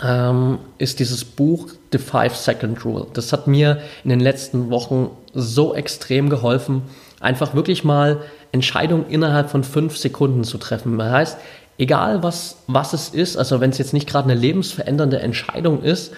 ähm, 0.02 0.60
ist 0.78 1.00
dieses 1.00 1.26
Buch 1.26 1.70
The 1.92 1.98
Five 1.98 2.36
Second 2.36 2.84
Rule. 2.86 3.08
Das 3.14 3.34
hat 3.34 3.48
mir 3.48 3.82
in 4.04 4.10
den 4.10 4.20
letzten 4.20 4.70
Wochen 4.70 5.12
so 5.34 5.76
extrem 5.76 6.30
geholfen, 6.30 6.84
einfach 7.20 7.54
wirklich 7.54 7.84
mal 7.84 8.22
Entscheidungen 8.52 9.08
innerhalb 9.08 9.50
von 9.50 9.64
fünf 9.64 9.98
Sekunden 9.98 10.44
zu 10.44 10.58
treffen. 10.58 10.98
Das 10.98 11.12
heißt, 11.12 11.38
egal 11.78 12.24
was, 12.24 12.58
was 12.68 12.94
es 12.94 13.10
ist, 13.10 13.38
also 13.38 13.60
wenn 13.60 13.72
es 13.72 13.78
jetzt 13.78 13.94
nicht 13.94 14.08
gerade 14.08 14.30
eine 14.30 14.40
lebensverändernde 14.40 15.20
Entscheidung 15.20 15.84
ist, 15.84 16.12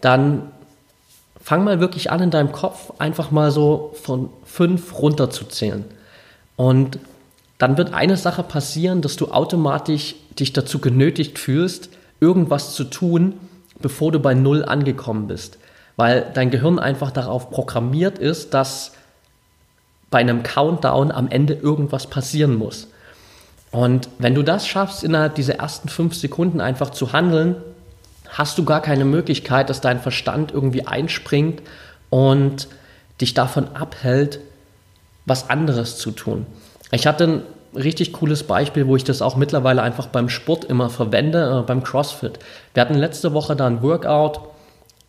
dann 0.00 0.50
fang 1.40 1.64
mal 1.64 1.80
wirklich 1.80 2.10
an 2.10 2.22
in 2.22 2.30
deinem 2.30 2.52
Kopf 2.52 2.92
einfach 2.98 3.30
mal 3.30 3.50
so 3.50 3.94
von 4.02 4.30
fünf 4.44 4.98
runterzuzählen. 4.98 5.84
Und 6.56 6.98
dann 7.58 7.76
wird 7.76 7.92
eine 7.92 8.16
Sache 8.16 8.42
passieren, 8.42 9.02
dass 9.02 9.16
du 9.16 9.28
automatisch 9.28 10.14
dich 10.38 10.52
dazu 10.52 10.78
genötigt 10.78 11.38
fühlst, 11.38 11.90
irgendwas 12.24 12.74
zu 12.74 12.84
tun, 12.84 13.34
bevor 13.80 14.10
du 14.10 14.18
bei 14.18 14.32
Null 14.32 14.64
angekommen 14.64 15.26
bist. 15.26 15.58
Weil 15.96 16.26
dein 16.32 16.50
Gehirn 16.50 16.78
einfach 16.78 17.10
darauf 17.10 17.50
programmiert 17.50 18.18
ist, 18.18 18.54
dass 18.54 18.92
bei 20.10 20.20
einem 20.20 20.42
Countdown 20.42 21.12
am 21.12 21.28
Ende 21.28 21.52
irgendwas 21.52 22.06
passieren 22.06 22.56
muss. 22.56 22.88
Und 23.70 24.08
wenn 24.18 24.34
du 24.34 24.42
das 24.42 24.66
schaffst, 24.66 25.04
innerhalb 25.04 25.34
dieser 25.34 25.56
ersten 25.56 25.88
fünf 25.88 26.14
Sekunden 26.14 26.60
einfach 26.60 26.90
zu 26.90 27.12
handeln, 27.12 27.56
hast 28.28 28.56
du 28.56 28.64
gar 28.64 28.80
keine 28.80 29.04
Möglichkeit, 29.04 29.68
dass 29.68 29.80
dein 29.80 30.00
Verstand 30.00 30.52
irgendwie 30.52 30.86
einspringt 30.86 31.62
und 32.08 32.68
dich 33.20 33.34
davon 33.34 33.68
abhält, 33.74 34.40
was 35.26 35.50
anderes 35.50 35.98
zu 35.98 36.10
tun. 36.10 36.46
Ich 36.90 37.06
hatte 37.06 37.24
ein 37.24 37.42
richtig 37.74 38.12
cooles 38.12 38.44
Beispiel, 38.44 38.86
wo 38.86 38.96
ich 38.96 39.04
das 39.04 39.22
auch 39.22 39.36
mittlerweile 39.36 39.82
einfach 39.82 40.06
beim 40.06 40.28
Sport 40.28 40.64
immer 40.64 40.90
verwende, 40.90 41.60
äh, 41.60 41.66
beim 41.66 41.82
CrossFit. 41.82 42.38
Wir 42.72 42.80
hatten 42.80 42.94
letzte 42.94 43.32
Woche 43.32 43.56
da 43.56 43.66
ein 43.66 43.82
Workout, 43.82 44.40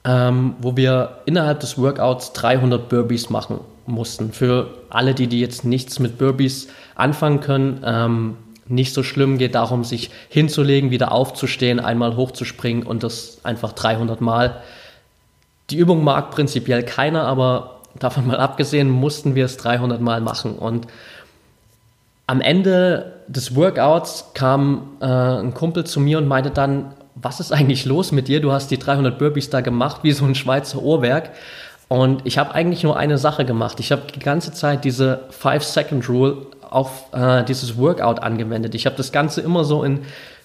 ähm, 0.03 0.55
wo 0.59 0.75
wir 0.75 1.19
innerhalb 1.25 1.59
des 1.59 1.77
Workouts 1.77 2.33
300 2.33 2.89
Burpees 2.89 3.29
machen 3.29 3.59
mussten. 3.85 4.31
Für 4.31 4.69
alle, 4.89 5.13
die, 5.13 5.27
die 5.27 5.39
jetzt 5.39 5.65
nichts 5.65 5.99
mit 5.99 6.17
Burpees 6.17 6.67
anfangen 6.95 7.39
können, 7.39 7.81
ähm, 7.85 8.37
nicht 8.67 8.93
so 8.93 9.03
schlimm, 9.03 9.37
geht 9.37 9.55
darum, 9.55 9.83
sich 9.83 10.09
hinzulegen, 10.29 10.89
wieder 10.89 11.11
aufzustehen, 11.11 11.79
einmal 11.79 12.15
hochzuspringen 12.15 12.83
und 12.83 13.03
das 13.03 13.39
einfach 13.43 13.73
300 13.73 14.21
Mal. 14.21 14.61
Die 15.69 15.77
Übung 15.77 16.03
mag 16.03 16.31
prinzipiell 16.31 16.83
keiner, 16.83 17.25
aber 17.25 17.81
davon 17.99 18.27
mal 18.27 18.39
abgesehen, 18.39 18.89
mussten 18.89 19.35
wir 19.35 19.45
es 19.45 19.57
300 19.57 20.01
Mal 20.01 20.21
machen. 20.21 20.55
Und 20.55 20.87
am 22.27 22.41
Ende 22.41 23.13
des 23.27 23.55
Workouts 23.55 24.31
kam 24.33 24.97
äh, 24.99 25.05
ein 25.05 25.53
Kumpel 25.53 25.83
zu 25.85 25.99
mir 25.99 26.17
und 26.17 26.27
meinte 26.27 26.51
dann, 26.51 26.93
was 27.15 27.39
ist 27.39 27.51
eigentlich 27.51 27.85
los 27.85 28.11
mit 28.11 28.27
dir? 28.27 28.41
Du 28.41 28.51
hast 28.51 28.69
die 28.71 28.77
300 28.77 29.17
Burpees 29.17 29.49
da 29.49 29.61
gemacht, 29.61 30.01
wie 30.03 30.11
so 30.11 30.25
ein 30.25 30.35
Schweizer 30.35 30.81
Uhrwerk. 30.81 31.31
Und 31.87 32.21
ich 32.25 32.37
habe 32.37 32.53
eigentlich 32.53 32.83
nur 32.83 32.97
eine 32.97 33.17
Sache 33.17 33.45
gemacht. 33.45 33.79
Ich 33.79 33.91
habe 33.91 34.03
die 34.13 34.19
ganze 34.19 34.51
Zeit 34.51 34.83
diese 34.83 35.21
5-Second-Rule 35.41 36.37
auf 36.69 37.13
äh, 37.13 37.43
dieses 37.43 37.77
Workout 37.77 38.21
angewendet. 38.21 38.75
Ich 38.75 38.85
habe 38.85 38.95
das 38.95 39.11
Ganze 39.11 39.41
immer 39.41 39.63
so 39.63 39.83
in 39.83 40.01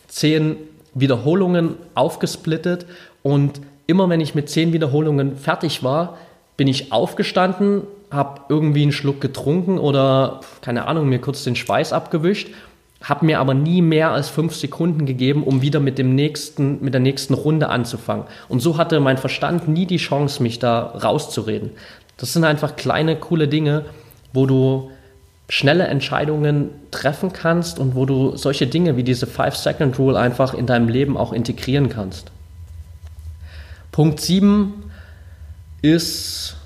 10 0.08 0.56
Wiederholungen 0.94 1.76
aufgesplittet 1.94 2.86
und 3.22 3.60
immer 3.86 4.08
wenn 4.08 4.20
ich 4.20 4.34
mit 4.34 4.48
10 4.48 4.72
Wiederholungen 4.72 5.36
fertig 5.36 5.82
war, 5.82 6.18
bin 6.56 6.68
ich 6.68 6.92
aufgestanden, 6.92 7.82
habe 8.10 8.42
irgendwie 8.48 8.82
einen 8.82 8.92
Schluck 8.92 9.20
getrunken 9.20 9.78
oder 9.78 10.40
keine 10.62 10.86
Ahnung, 10.86 11.08
mir 11.08 11.20
kurz 11.20 11.44
den 11.44 11.56
Schweiß 11.56 11.92
abgewischt, 11.92 12.48
habe 13.02 13.24
mir 13.24 13.40
aber 13.40 13.54
nie 13.54 13.82
mehr 13.82 14.10
als 14.10 14.28
fünf 14.28 14.54
Sekunden 14.54 15.06
gegeben, 15.06 15.44
um 15.44 15.62
wieder 15.62 15.80
mit 15.80 15.96
dem 15.96 16.14
nächsten, 16.14 16.82
mit 16.84 16.92
der 16.92 17.00
nächsten 17.00 17.34
Runde 17.34 17.68
anzufangen. 17.68 18.26
Und 18.48 18.60
so 18.60 18.76
hatte 18.76 19.00
mein 19.00 19.16
Verstand 19.16 19.68
nie 19.68 19.86
die 19.86 19.96
Chance, 19.96 20.42
mich 20.42 20.58
da 20.58 20.80
rauszureden. 20.80 21.70
Das 22.18 22.32
sind 22.32 22.44
einfach 22.44 22.76
kleine, 22.76 23.16
coole 23.16 23.48
Dinge, 23.48 23.86
wo 24.32 24.44
du 24.44 24.90
schnelle 25.48 25.86
Entscheidungen 25.86 26.70
treffen 26.90 27.32
kannst 27.32 27.78
und 27.78 27.94
wo 27.94 28.04
du 28.06 28.36
solche 28.36 28.66
Dinge 28.66 28.96
wie 28.96 29.02
diese 29.02 29.26
Five-Second-Rule 29.26 30.18
einfach 30.18 30.54
in 30.54 30.66
deinem 30.66 30.88
Leben 30.88 31.16
auch 31.16 31.32
integrieren 31.32 31.88
kannst. 31.88 32.30
Punkt 33.90 34.20
7 34.20 34.74
ist 35.82 36.56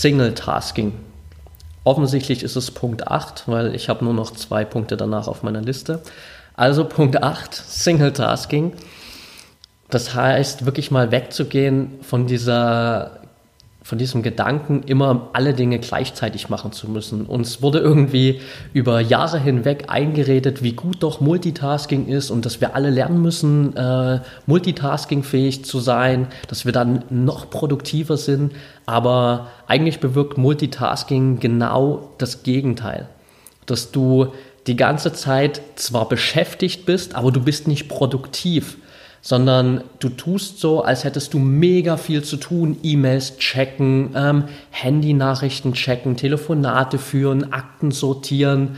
Single-Tasking. 0.00 0.92
Offensichtlich 1.84 2.42
ist 2.42 2.56
es 2.56 2.72
Punkt 2.72 3.06
8, 3.06 3.44
weil 3.46 3.74
ich 3.74 3.88
habe 3.88 4.04
nur 4.04 4.12
noch 4.12 4.32
zwei 4.32 4.64
Punkte 4.64 4.96
danach 4.96 5.28
auf 5.28 5.42
meiner 5.42 5.60
Liste. 5.60 6.02
Also 6.54 6.84
Punkt 6.84 7.22
8, 7.22 7.54
Single-Tasking. 7.54 8.72
Das 9.90 10.14
heißt, 10.14 10.66
wirklich 10.66 10.90
mal 10.90 11.12
wegzugehen 11.12 12.00
von 12.02 12.26
dieser 12.26 13.20
von 13.84 13.98
diesem 13.98 14.22
Gedanken, 14.22 14.82
immer 14.86 15.28
alle 15.34 15.52
Dinge 15.52 15.78
gleichzeitig 15.78 16.48
machen 16.48 16.72
zu 16.72 16.90
müssen. 16.90 17.26
Uns 17.26 17.60
wurde 17.60 17.80
irgendwie 17.80 18.40
über 18.72 18.98
Jahre 19.00 19.38
hinweg 19.38 19.84
eingeredet, 19.88 20.62
wie 20.62 20.72
gut 20.72 21.02
doch 21.02 21.20
Multitasking 21.20 22.08
ist 22.08 22.30
und 22.30 22.46
dass 22.46 22.62
wir 22.62 22.74
alle 22.74 22.88
lernen 22.88 23.20
müssen, 23.20 23.76
äh, 23.76 24.20
multitaskingfähig 24.46 25.66
zu 25.66 25.80
sein, 25.80 26.28
dass 26.48 26.64
wir 26.64 26.72
dann 26.72 27.04
noch 27.10 27.50
produktiver 27.50 28.16
sind. 28.16 28.54
Aber 28.86 29.48
eigentlich 29.66 30.00
bewirkt 30.00 30.38
Multitasking 30.38 31.38
genau 31.38 32.08
das 32.16 32.42
Gegenteil. 32.42 33.06
Dass 33.66 33.92
du 33.92 34.28
die 34.66 34.76
ganze 34.76 35.12
Zeit 35.12 35.60
zwar 35.74 36.08
beschäftigt 36.08 36.86
bist, 36.86 37.14
aber 37.14 37.30
du 37.32 37.40
bist 37.40 37.68
nicht 37.68 37.90
produktiv 37.90 38.78
sondern 39.26 39.84
du 40.00 40.10
tust 40.10 40.60
so, 40.60 40.82
als 40.82 41.02
hättest 41.02 41.32
du 41.32 41.38
mega 41.38 41.96
viel 41.96 42.22
zu 42.22 42.36
tun. 42.36 42.76
E-Mails 42.82 43.38
checken, 43.38 44.10
ähm, 44.14 44.44
Handy-Nachrichten 44.70 45.72
checken, 45.72 46.18
Telefonate 46.18 46.98
führen, 46.98 47.50
Akten 47.50 47.90
sortieren, 47.90 48.76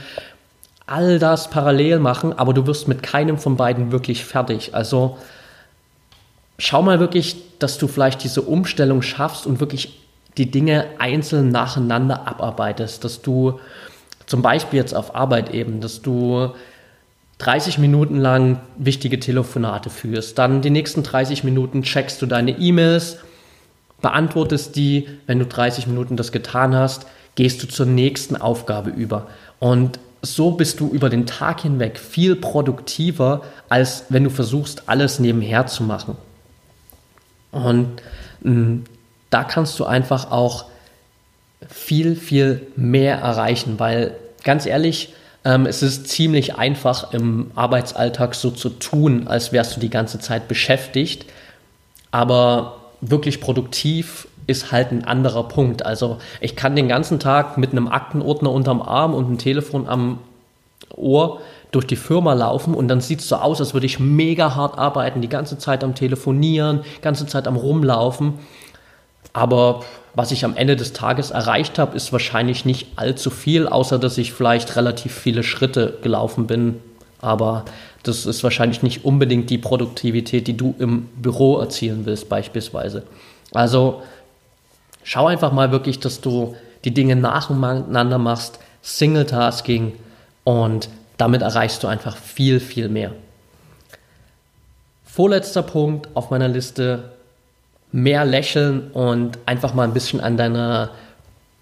all 0.87 1.19
das 1.19 1.51
parallel 1.51 1.99
machen, 1.99 2.33
aber 2.33 2.55
du 2.55 2.65
wirst 2.69 2.87
mit 2.87 3.03
keinem 3.03 3.39
von 3.39 3.57
beiden 3.57 3.91
wirklich 3.91 4.25
fertig. 4.25 4.73
Also 4.73 5.19
schau 6.59 6.81
mal 6.81 7.01
wirklich, 7.01 7.59
dass 7.59 7.77
du 7.77 7.89
vielleicht 7.89 8.23
diese 8.23 8.43
Umstellung 8.43 9.03
schaffst 9.03 9.49
und 9.49 9.59
wirklich 9.59 9.99
die 10.37 10.49
Dinge 10.49 10.87
einzeln 10.99 11.51
nacheinander 11.51 12.29
abarbeitest, 12.29 13.03
dass 13.03 13.21
du 13.21 13.59
zum 14.27 14.43
Beispiel 14.43 14.79
jetzt 14.79 14.95
auf 14.95 15.17
Arbeit 15.17 15.53
eben, 15.53 15.81
dass 15.81 16.03
du 16.03 16.53
30 17.39 17.79
Minuten 17.79 18.17
lang 18.17 18.61
wichtige 18.79 19.21
Telefonate 19.21 19.91
führst. 19.91 20.39
Dann 20.39 20.63
die 20.63 20.71
nächsten 20.71 21.03
30 21.03 21.45
Minuten 21.45 21.83
checkst 21.83 22.21
du 22.23 22.27
deine 22.27 22.53
E-Mails, 22.53 23.19
beantwortest 24.01 24.77
die. 24.77 25.09
Wenn 25.27 25.39
du 25.39 25.47
30 25.47 25.87
Minuten 25.87 26.17
das 26.17 26.33
getan 26.33 26.75
hast, 26.75 27.07
gehst 27.35 27.63
du 27.63 27.69
zur 27.69 27.87
nächsten 27.87 28.37
Aufgabe 28.37 28.91
über. 28.91 29.27
Und 29.59 29.99
so 30.23 30.53
bist 30.53 30.81
du 30.81 30.89
über 30.89 31.11
den 31.11 31.27
Tag 31.27 31.61
hinweg 31.61 31.99
viel 31.99 32.37
produktiver, 32.37 33.43
als 33.69 34.05
wenn 34.09 34.25
du 34.25 34.31
versuchst, 34.31 34.89
alles 34.89 35.19
nebenher 35.19 35.67
zu 35.67 35.83
machen. 35.83 36.17
Und 37.53 38.03
mh, 38.41 38.53
mm, 38.53 38.85
da 39.31 39.45
kannst 39.45 39.79
du 39.79 39.85
einfach 39.85 40.31
auch 40.31 40.67
viel, 41.69 42.17
viel 42.17 42.67
mehr 42.77 43.19
erreichen, 43.19 43.79
weil 43.79 44.15
ganz 44.45 44.67
ehrlich, 44.67 45.15
ähm, 45.47 45.65
es 45.65 45.81
ist 45.81 46.09
ziemlich 46.09 46.57
einfach 46.57 47.13
im 47.13 47.53
Arbeitsalltag 47.55 48.35
so 48.35 48.51
zu 48.51 48.69
tun, 48.69 49.29
als 49.29 49.53
wärst 49.53 49.77
du 49.77 49.81
die 49.81 49.91
ganze 49.91 50.19
Zeit 50.19 50.49
beschäftigt, 50.49 51.25
aber 52.11 52.79
wirklich 53.01 53.41
produktiv 53.41 54.27
ist 54.49 54.73
halt 54.73 54.91
ein 54.91 55.05
anderer 55.05 55.45
Punkt. 55.45 55.87
Also 55.87 56.19
ich 56.41 56.57
kann 56.57 56.75
den 56.75 56.89
ganzen 56.89 57.21
Tag 57.21 57.59
mit 57.59 57.71
einem 57.71 57.87
Aktenordner 57.87 58.51
unterm 58.51 58.83
Arm 58.83 59.15
und 59.15 59.27
einem 59.27 59.39
Telefon 59.39 59.89
am 59.89 60.19
Ohr 60.97 61.41
durch 61.71 61.87
die 61.87 61.97
Firma 61.97 62.33
laufen 62.33 62.75
und 62.75 62.89
dann 62.89 63.01
sieht 63.01 63.21
es 63.21 63.29
so 63.29 63.37
aus, 63.37 63.61
als 63.61 63.73
würde 63.73 63.87
ich 63.87 64.01
mega 64.01 64.57
hart 64.57 64.79
arbeiten, 64.79 65.21
die 65.21 65.29
ganze 65.29 65.59
Zeit 65.59 65.85
am 65.85 65.95
Telefonieren, 65.95 66.81
ganze 67.03 67.27
Zeit 67.27 67.47
am 67.47 67.57
Rumlaufen. 67.57 68.35
Aber 69.37 69.85
was 70.15 70.33
ich 70.33 70.47
am 70.47 70.57
Ende 70.57 70.77
des 70.77 70.95
Tages 70.95 71.31
erreicht 71.31 71.79
habe, 71.79 71.95
ist 71.95 72.11
wahrscheinlich 72.11 72.65
nicht 72.65 72.89
allzu 72.97 73.29
viel, 73.29 73.69
außer 73.69 73.99
dass 73.99 74.17
ich 74.17 74.33
vielleicht 74.33 74.77
relativ 74.77 75.13
viele 75.13 75.43
Schritte 75.43 75.99
gelaufen 76.01 76.47
bin. 76.47 76.81
Aber 77.21 77.67
das 78.03 78.25
ist 78.25 78.43
wahrscheinlich 78.43 78.83
nicht 78.83 79.05
unbedingt 79.05 79.51
die 79.51 79.59
Produktivität, 79.59 80.49
die 80.49 80.57
du 80.57 80.75
im 80.79 81.11
Büro 81.17 81.59
erzielen 81.59 82.07
willst, 82.07 82.31
beispielsweise. 82.31 83.03
Also 83.53 84.01
schau 85.05 85.27
einfach 85.27 85.53
mal 85.53 85.71
wirklich, 85.71 86.01
dass 86.01 86.23
du 86.23 86.57
die 86.87 86.95
Dinge 86.95 87.15
nacheinander 87.15 88.17
machst, 88.17 88.59
Single-Tasking 88.81 89.93
und 90.45 90.89
damit 91.19 91.43
erreichst 91.43 91.83
du 91.83 91.89
einfach 91.89 92.17
viel, 92.17 92.59
viel 92.59 92.89
mehr. 92.89 93.11
Vorletzter 95.05 95.63
Punkt 95.63 96.09
auf 96.15 96.31
meiner 96.31 96.49
Liste, 96.49 97.16
mehr 97.93 98.25
lächeln 98.25 98.91
und 98.93 99.39
einfach 99.47 99.75
mal 99.75 99.85
ein 99.85 99.95
bisschen 99.95 100.21
an 100.21 100.37
deiner 100.37 100.91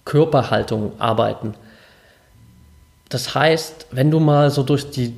Körperhaltung 0.05 0.93
arbeiten. 0.99 1.55
Das 3.09 3.35
heißt, 3.35 3.87
wenn 3.91 4.11
du 4.11 4.21
mal 4.21 4.51
so 4.51 4.63
durch 4.63 4.91
die 4.91 5.15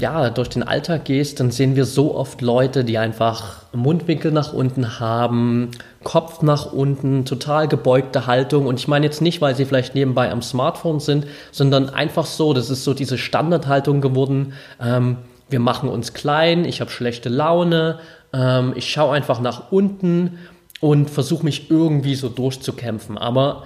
ja, 0.00 0.30
durch 0.30 0.48
den 0.48 0.62
Alltag 0.62 1.04
gehst, 1.04 1.40
dann 1.40 1.50
sehen 1.50 1.74
wir 1.74 1.84
so 1.84 2.14
oft 2.14 2.40
Leute, 2.40 2.84
die 2.84 2.98
einfach 2.98 3.62
Mundwinkel 3.72 4.30
nach 4.30 4.52
unten 4.52 5.00
haben, 5.00 5.72
Kopf 6.04 6.42
nach 6.42 6.72
unten, 6.72 7.24
total 7.24 7.66
gebeugte 7.66 8.26
Haltung. 8.26 8.66
Und 8.66 8.78
ich 8.78 8.86
meine 8.86 9.06
jetzt 9.06 9.20
nicht, 9.20 9.40
weil 9.40 9.56
sie 9.56 9.64
vielleicht 9.64 9.94
nebenbei 9.94 10.30
am 10.30 10.40
Smartphone 10.40 11.00
sind, 11.00 11.26
sondern 11.50 11.88
einfach 11.88 12.26
so, 12.26 12.52
das 12.52 12.70
ist 12.70 12.84
so 12.84 12.94
diese 12.94 13.18
Standardhaltung 13.18 14.00
geworden. 14.00 14.52
Ähm, 14.80 15.16
wir 15.50 15.60
machen 15.60 15.88
uns 15.88 16.12
klein, 16.12 16.64
ich 16.64 16.80
habe 16.80 16.90
schlechte 16.90 17.28
Laune, 17.28 17.98
ähm, 18.38 18.72
ich 18.76 18.90
schaue 18.90 19.14
einfach 19.14 19.40
nach 19.40 19.72
unten 19.72 20.38
und 20.80 21.10
versuche 21.10 21.44
mich 21.44 21.70
irgendwie 21.70 22.14
so 22.14 22.28
durchzukämpfen. 22.28 23.18
Aber 23.18 23.64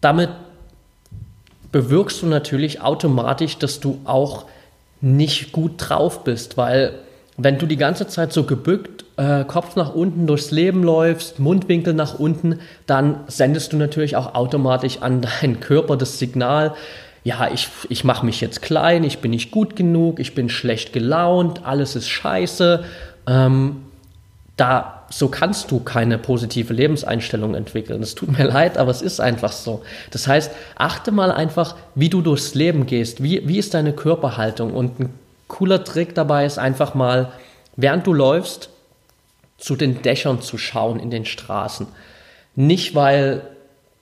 damit 0.00 0.30
bewirkst 1.72 2.22
du 2.22 2.26
natürlich 2.26 2.80
automatisch, 2.80 3.58
dass 3.58 3.80
du 3.80 4.00
auch 4.04 4.46
nicht 5.00 5.52
gut 5.52 5.72
drauf 5.76 6.24
bist, 6.24 6.56
weil 6.56 6.94
wenn 7.36 7.58
du 7.58 7.66
die 7.66 7.76
ganze 7.76 8.06
Zeit 8.06 8.32
so 8.32 8.44
gebückt, 8.44 9.04
äh, 9.16 9.44
Kopf 9.44 9.74
nach 9.76 9.94
unten 9.94 10.26
durchs 10.26 10.50
Leben 10.50 10.82
läufst, 10.82 11.38
Mundwinkel 11.38 11.94
nach 11.94 12.18
unten, 12.18 12.60
dann 12.86 13.20
sendest 13.28 13.72
du 13.72 13.76
natürlich 13.76 14.16
auch 14.16 14.34
automatisch 14.34 14.98
an 15.00 15.22
deinen 15.40 15.60
Körper 15.60 15.96
das 15.96 16.18
Signal, 16.18 16.74
ja, 17.22 17.50
ich, 17.52 17.68
ich 17.90 18.02
mache 18.02 18.24
mich 18.24 18.40
jetzt 18.40 18.62
klein, 18.62 19.04
ich 19.04 19.18
bin 19.18 19.32
nicht 19.32 19.50
gut 19.50 19.76
genug, 19.76 20.20
ich 20.20 20.34
bin 20.34 20.48
schlecht 20.48 20.94
gelaunt, 20.94 21.66
alles 21.66 21.94
ist 21.94 22.08
scheiße. 22.08 22.84
Ähm, 23.30 23.76
da, 24.56 25.04
so 25.08 25.28
kannst 25.28 25.70
du 25.70 25.80
keine 25.80 26.18
positive 26.18 26.74
Lebenseinstellung 26.74 27.54
entwickeln. 27.54 28.02
Es 28.02 28.14
tut 28.14 28.36
mir 28.36 28.44
leid, 28.48 28.76
aber 28.76 28.90
es 28.90 29.00
ist 29.00 29.20
einfach 29.20 29.52
so. 29.52 29.82
Das 30.10 30.26
heißt, 30.26 30.50
achte 30.74 31.12
mal 31.12 31.32
einfach, 31.32 31.76
wie 31.94 32.10
du 32.10 32.20
durchs 32.20 32.54
Leben 32.54 32.86
gehst. 32.86 33.22
Wie, 33.22 33.46
wie 33.48 33.58
ist 33.58 33.72
deine 33.72 33.92
Körperhaltung? 33.92 34.74
Und 34.74 35.00
ein 35.00 35.14
cooler 35.48 35.84
Trick 35.84 36.14
dabei 36.14 36.44
ist 36.44 36.58
einfach 36.58 36.94
mal, 36.94 37.32
während 37.76 38.06
du 38.06 38.12
läufst, 38.12 38.68
zu 39.56 39.76
den 39.76 40.02
Dächern 40.02 40.40
zu 40.40 40.58
schauen 40.58 41.00
in 41.00 41.10
den 41.10 41.24
Straßen. 41.24 41.86
Nicht, 42.56 42.94
weil 42.94 43.42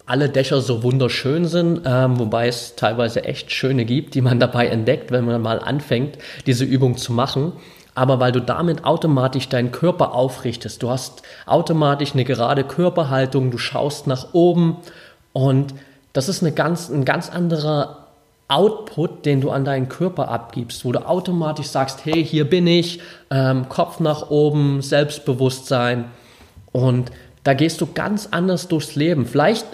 alle 0.06 0.30
Dächer 0.30 0.62
so 0.62 0.82
wunderschön 0.82 1.46
sind, 1.46 1.82
ähm, 1.84 2.18
wobei 2.18 2.48
es 2.48 2.76
teilweise 2.76 3.24
echt 3.24 3.52
schöne 3.52 3.84
gibt, 3.84 4.14
die 4.14 4.22
man 4.22 4.40
dabei 4.40 4.68
entdeckt, 4.68 5.10
wenn 5.10 5.26
man 5.26 5.42
mal 5.42 5.58
anfängt, 5.58 6.16
diese 6.46 6.64
Übung 6.64 6.96
zu 6.96 7.12
machen, 7.12 7.52
aber 7.98 8.20
weil 8.20 8.30
du 8.30 8.40
damit 8.40 8.84
automatisch 8.84 9.48
deinen 9.48 9.72
Körper 9.72 10.14
aufrichtest. 10.14 10.84
Du 10.84 10.88
hast 10.88 11.22
automatisch 11.46 12.12
eine 12.14 12.24
gerade 12.24 12.62
Körperhaltung, 12.62 13.50
du 13.50 13.58
schaust 13.58 14.06
nach 14.06 14.34
oben 14.34 14.76
und 15.32 15.74
das 16.12 16.28
ist 16.28 16.40
eine 16.44 16.52
ganz, 16.52 16.90
ein 16.90 17.04
ganz 17.04 17.28
anderer 17.28 18.06
Output, 18.46 19.26
den 19.26 19.40
du 19.40 19.50
an 19.50 19.64
deinen 19.64 19.88
Körper 19.88 20.28
abgibst, 20.28 20.84
wo 20.84 20.92
du 20.92 21.04
automatisch 21.04 21.66
sagst, 21.66 22.04
hey, 22.04 22.24
hier 22.24 22.48
bin 22.48 22.68
ich, 22.68 23.00
ähm, 23.32 23.68
Kopf 23.68 23.98
nach 23.98 24.30
oben, 24.30 24.80
Selbstbewusstsein 24.80 26.04
und 26.70 27.10
da 27.42 27.54
gehst 27.54 27.80
du 27.80 27.88
ganz 27.92 28.28
anders 28.30 28.68
durchs 28.68 28.94
Leben. 28.94 29.26
Vielleicht 29.26 29.66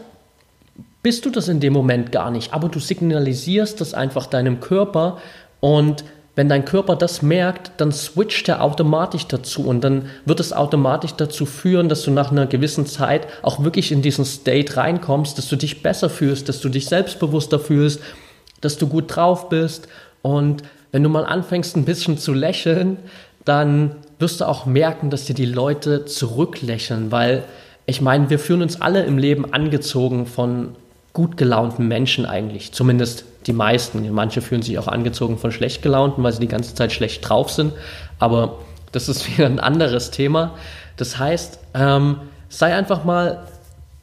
bist 1.03 1.27
du 1.27 1.31
das 1.31 1.49
in 1.49 1.61
dem 1.61 1.75
Moment 1.75 2.11
gar 2.11 2.31
nicht, 2.31 2.55
aber 2.55 2.71
du 2.71 2.79
signalisierst 2.79 3.83
das 3.83 3.93
einfach 3.93 4.27
deinem 4.27 4.61
Körper 4.61 5.19
und 5.61 6.05
wenn 6.37 6.49
dein 6.49 6.65
Körper 6.65 6.97
das 6.97 7.23
merkt, 7.23 7.73
dann 7.77 7.93
switcht 7.93 8.49
er 8.49 8.63
automatisch 8.63 9.27
dazu 9.27 9.67
und 9.67 9.83
dann 9.83 10.07
wird 10.25 10.41
es 10.41 10.53
automatisch 10.53 11.13
dazu 11.13 11.47
führen, 11.47 11.89
dass 11.89 12.03
du 12.03 12.11
nach 12.11 12.33
einer 12.33 12.47
gewissen 12.47 12.87
Zeit 12.87 13.29
auch 13.43 13.63
wirklich 13.63 13.93
in 13.93 14.03
diesen 14.03 14.25
State 14.25 14.77
reinkommst, 14.77 15.39
dass 15.39 15.49
du 15.49 15.57
dich 15.57 15.83
besser 15.83 16.11
fühlst, 16.11 16.49
dass 16.49 16.61
du 16.61 16.69
dich 16.69 16.87
selbstbewusster 16.87 17.61
fühlst, 17.61 18.01
dass 18.61 18.79
du 18.79 18.89
gut 18.89 19.15
drauf 19.15 19.49
bist. 19.49 19.87
Und 20.23 20.63
wenn 20.91 21.05
du 21.05 21.09
mal 21.09 21.25
anfängst 21.25 21.77
ein 21.77 21.85
bisschen 21.85 22.19
zu 22.19 22.33
lächeln, 22.33 22.99
dann 23.45 23.97
wirst 24.19 24.41
du 24.41 24.49
auch 24.49 24.67
merken, 24.67 25.11
dass 25.11 25.27
dir 25.27 25.35
die 25.35 25.45
Leute 25.45 26.05
zurücklächeln, 26.05 27.13
weil 27.13 27.45
ich 27.87 28.01
meine, 28.01 28.31
wir 28.31 28.39
fühlen 28.39 28.63
uns 28.63 28.81
alle 28.81 29.05
im 29.05 29.19
Leben 29.19 29.53
angezogen 29.53 30.27
von 30.27 30.75
gut 31.13 31.37
gelaunten 31.37 31.87
Menschen 31.87 32.27
eigentlich, 32.27 32.73
zumindest 32.73 33.25
die 33.47 33.53
meisten. 33.53 34.11
Manche 34.13 34.41
fühlen 34.41 34.63
sich 34.63 34.79
auch 34.79 34.89
angezogen 34.89 35.39
von 35.39 35.53
schlecht 35.53 35.83
gelaunten, 35.83 36.23
weil 36.23 36.33
sie 36.33 36.41
die 36.41 36.49
ganze 36.49 36.75
Zeit 36.75 36.93
schlecht 36.93 37.29
drauf 37.29 37.51
sind. 37.51 37.73
Aber 38.19 38.59
das 38.93 39.09
ist 39.09 39.27
wieder 39.33 39.47
ein 39.47 39.61
anderes 39.61 40.11
Thema. 40.11 40.55
Das 40.97 41.19
heißt, 41.19 41.59
ähm, 41.75 42.21
sei 42.49 42.75
einfach 42.75 43.05
mal 43.05 43.47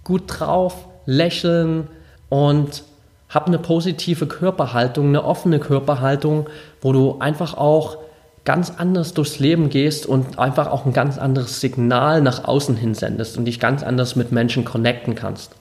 gut 0.04 0.24
drauf, 0.28 0.88
lächeln 1.06 1.88
und 2.30 2.84
hab 3.30 3.48
eine 3.48 3.60
positive 3.60 4.28
Körperhaltung, 4.28 5.08
eine 5.08 5.24
offene 5.24 5.60
Körperhaltung, 5.60 6.50
wo 6.82 6.92
du 6.92 7.18
einfach 7.20 7.54
auch 7.54 7.98
ganz 8.44 8.74
anders 8.76 9.14
durchs 9.14 9.40
Leben 9.40 9.70
gehst 9.70 10.06
und 10.06 10.40
einfach 10.40 10.68
auch 10.68 10.86
ein 10.86 10.94
ganz 10.94 11.18
anderes 11.18 11.62
Signal 11.62 12.22
nach 12.22 12.44
außen 12.44 12.76
hin 12.76 12.96
sendest 12.96 13.38
und 13.38 13.46
dich 13.46 13.60
ganz 13.60 13.84
anders 13.84 14.16
mit 14.16 14.32
Menschen 14.32 14.66
connecten 14.66 15.16
kannst. 15.16 15.52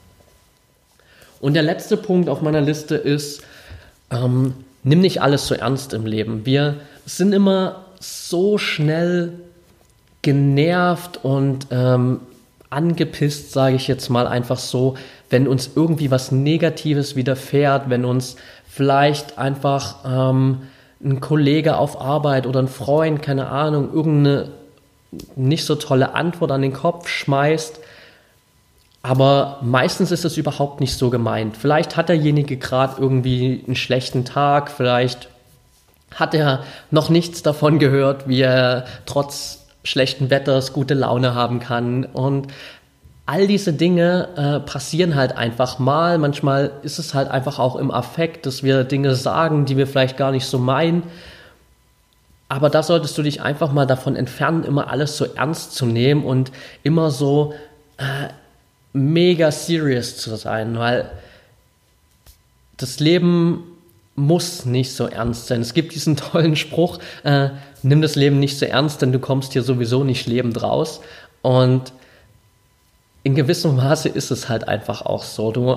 Und 1.40 1.55
der 1.55 1.62
letzte 1.62 1.97
Punkt 1.97 2.29
auf 2.29 2.43
meiner 2.43 2.61
Liste 2.61 2.97
ist, 2.97 3.43
ähm, 4.11 4.55
nimm 4.83 5.01
nicht 5.01 5.23
alles 5.23 5.46
so 5.46 5.55
ernst 5.55 5.92
im 5.94 6.07
Leben. 6.07 6.46
Wir 6.46 6.77
sind 7.07 7.33
immer 7.33 7.85
so 8.01 8.59
schnell 8.59 9.33
genervt 10.23 11.20
und 11.23 11.66
ähm, 11.70 12.20
angepisst, 12.68 13.53
sage 13.53 13.77
ich 13.77 13.88
jetzt 13.88 14.11
mal 14.11 14.27
einfach 14.27 14.59
so, 14.59 14.96
wenn 15.29 15.49
uns 15.49 15.70
irgendwie 15.75 16.11
was 16.11 16.33
Negatives 16.33 17.16
widerfährt, 17.16 17.90
wenn 17.90 18.05
uns 18.05 18.37
vielleicht 18.68 19.38
einfach 19.38 19.96
ähm, 20.05 20.62
ein 21.03 21.20
Kollege 21.20 21.77
auf 21.77 22.01
Arbeit 22.01 22.46
oder 22.46 22.61
ein 22.61 22.68
Freund, 22.68 23.23
keine 23.23 23.49
Ahnung, 23.49 23.92
irgendeine 23.92 24.51
nicht 25.35 25.64
so 25.64 25.75
tolle 25.75 26.14
Antwort 26.14 26.53
an 26.53 26.62
den 26.62 26.73
Kopf 26.73 27.09
schmeißt, 27.09 27.81
aber 29.03 29.59
meistens 29.63 30.11
ist 30.11 30.25
es 30.25 30.37
überhaupt 30.37 30.81
nicht 30.81 30.97
so 30.97 31.11
gemeint. 31.11 31.57
Vielleicht 31.57 31.97
hat 31.97 32.09
derjenige 32.09 32.57
gerade 32.57 33.01
irgendwie 33.01 33.65
einen 33.67 33.77
schlechten 33.77 34.25
Tag, 34.25 34.71
vielleicht 34.71 35.29
hat 36.15 36.35
er 36.35 36.65
noch 36.91 37.09
nichts 37.09 37.43
davon 37.43 37.79
gehört, 37.79 38.29
wie 38.29 38.43
er 38.43 38.85
trotz 39.07 39.67
schlechten 39.85 40.29
Wetters 40.29 40.73
gute 40.73 40.95
Laune 40.95 41.35
haben 41.35 41.61
kann. 41.61 42.05
Und 42.05 42.49
all 43.27 43.47
diese 43.47 43.73
Dinge 43.73 44.29
äh, 44.37 44.61
passieren 44.61 45.15
halt 45.15 45.37
einfach 45.37 45.79
mal. 45.79 46.19
Manchmal 46.19 46.73
ist 46.83 46.99
es 46.99 47.15
halt 47.15 47.31
einfach 47.31 47.59
auch 47.59 47.77
im 47.77 47.91
Affekt, 47.91 48.45
dass 48.45 48.63
wir 48.63 48.85
Dinge 48.85 49.15
sagen, 49.15 49.65
die 49.65 49.77
wir 49.77 49.87
vielleicht 49.87 50.17
gar 50.17 50.33
nicht 50.33 50.47
so 50.47 50.59
meinen. 50.59 51.05
Aber 52.49 52.69
da 52.69 52.83
solltest 52.83 53.17
du 53.17 53.23
dich 53.23 53.41
einfach 53.41 53.73
mal 53.73 53.87
davon 53.87 54.17
entfernen, 54.17 54.65
immer 54.65 54.91
alles 54.91 55.17
so 55.17 55.25
ernst 55.25 55.75
zu 55.77 55.87
nehmen 55.87 56.25
und 56.25 56.51
immer 56.83 57.13
so 57.13 57.55
äh, 57.97 58.29
mega 58.92 59.50
serious 59.50 60.16
zu 60.16 60.37
sein, 60.37 60.79
weil 60.79 61.11
das 62.76 63.00
Leben 63.00 63.64
muss 64.16 64.64
nicht 64.64 64.92
so 64.92 65.07
ernst 65.07 65.46
sein. 65.46 65.61
Es 65.61 65.74
gibt 65.74 65.94
diesen 65.94 66.16
tollen 66.16 66.57
Spruch, 66.57 66.98
äh, 67.24 67.50
nimm 67.83 68.03
das 68.03 68.16
Leben 68.16 68.38
nicht 68.38 68.59
so 68.59 68.66
ernst, 68.66 69.03
denn 69.03 69.12
du 69.12 69.18
kommst 69.18 69.53
hier 69.53 69.62
sowieso 69.62 70.05
nicht 70.05 70.26
lebend 70.26 70.62
raus. 70.62 71.00
Und 71.42 71.92
in 73.22 73.35
gewissem 73.35 73.76
Maße 73.76 74.09
ist 74.09 74.31
es 74.31 74.48
halt 74.48 74.68
einfach 74.68 75.03
auch 75.03 75.24
so. 75.24 75.53
Du, 75.53 75.72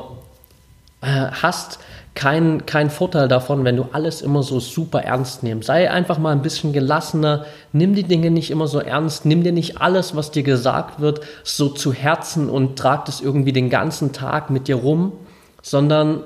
äh, 1.02 1.32
hast 1.32 1.80
keinen 2.16 2.66
kein 2.68 2.90
Vorteil 2.90 3.28
davon, 3.28 3.64
wenn 3.64 3.76
du 3.76 3.90
alles 3.92 4.22
immer 4.22 4.44
so 4.44 4.60
super 4.60 5.02
ernst 5.02 5.42
nimmst. 5.42 5.68
Sei 5.68 5.90
einfach 5.90 6.20
mal 6.20 6.32
ein 6.32 6.44
bisschen 6.44 6.72
gelassener, 6.72 7.46
nimm 7.72 7.96
die 7.96 8.04
Dinge 8.04 8.30
nicht 8.30 8.52
immer 8.52 8.68
so 8.68 8.80
ernst, 8.80 9.26
nimm 9.26 9.44
dir 9.44 9.52
nicht 9.52 9.82
alles, 9.82 10.16
was 10.16 10.30
dir 10.30 10.44
gesagt 10.44 11.00
wird, 11.00 11.22
so 11.44 11.70
zu 11.70 11.92
Herzen 11.92 12.50
und 12.50 12.78
trag 12.78 13.06
das 13.06 13.22
irgendwie 13.22 13.52
den 13.52 13.70
ganzen 13.70 14.14
Tag 14.14 14.52
mit 14.52 14.68
dir 14.68 14.76
rum, 14.76 15.14
sondern 15.62 16.24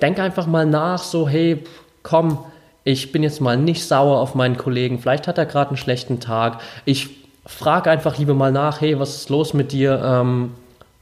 denk 0.00 0.18
einfach 0.18 0.46
mal 0.46 0.66
nach, 0.66 1.02
so 1.02 1.28
hey, 1.28 1.62
komm, 2.02 2.38
ich 2.82 3.12
bin 3.12 3.22
jetzt 3.22 3.40
mal 3.40 3.56
nicht 3.56 3.86
sauer 3.86 4.18
auf 4.18 4.34
meinen 4.34 4.56
Kollegen, 4.56 4.98
vielleicht 4.98 5.28
hat 5.28 5.38
er 5.38 5.46
gerade 5.46 5.68
einen 5.68 5.76
schlechten 5.76 6.18
Tag. 6.18 6.60
Ich 6.84 7.10
frage 7.46 7.90
einfach 7.90 8.18
lieber 8.18 8.34
mal 8.34 8.50
nach, 8.50 8.80
hey, 8.80 8.98
was 8.98 9.14
ist 9.14 9.30
los 9.30 9.54
mit 9.54 9.70
dir? 9.70 10.02
Ähm, 10.04 10.54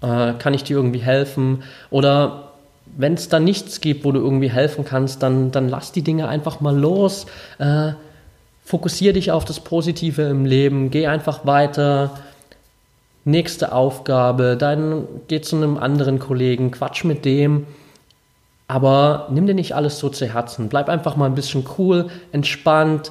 äh, 0.03 0.35
kann 0.38 0.53
ich 0.53 0.64
dir 0.64 0.76
irgendwie 0.76 1.00
helfen? 1.00 1.62
Oder 1.90 2.50
wenn 2.96 3.14
es 3.14 3.29
da 3.29 3.40
nichts 3.40 3.81
gibt, 3.81 4.05
wo 4.05 4.12
du 4.12 4.20
irgendwie 4.20 4.50
helfen 4.50 4.85
kannst, 4.85 5.22
dann, 5.22 5.50
dann 5.50 5.68
lass 5.68 5.92
die 5.92 6.03
Dinge 6.03 6.29
einfach 6.29 6.61
mal 6.61 6.76
los. 6.76 7.26
Äh, 7.59 7.92
fokussier 8.64 9.12
dich 9.12 9.33
auf 9.33 9.44
das 9.44 9.61
Positive 9.61 10.22
im 10.22 10.44
Leben, 10.44 10.90
geh 10.90 11.07
einfach 11.07 11.46
weiter. 11.46 12.18
Nächste 13.24 13.72
Aufgabe, 13.72 14.57
dann 14.57 15.07
geh 15.29 15.40
zu 15.40 15.57
einem 15.57 15.76
anderen 15.76 16.18
Kollegen, 16.18 16.70
quatsch 16.70 17.05
mit 17.05 17.24
dem 17.24 17.66
aber 18.70 19.26
nimm 19.31 19.48
dir 19.48 19.55
nicht 19.55 19.74
alles 19.74 19.98
so 19.98 20.11
zu 20.11 20.33
Herzen. 20.33 20.68
Bleib 20.68 20.88
einfach 20.88 21.16
mal 21.16 21.26
ein 21.26 21.35
bisschen 21.35 21.64
cool, 21.76 22.09
entspannt. 22.31 23.11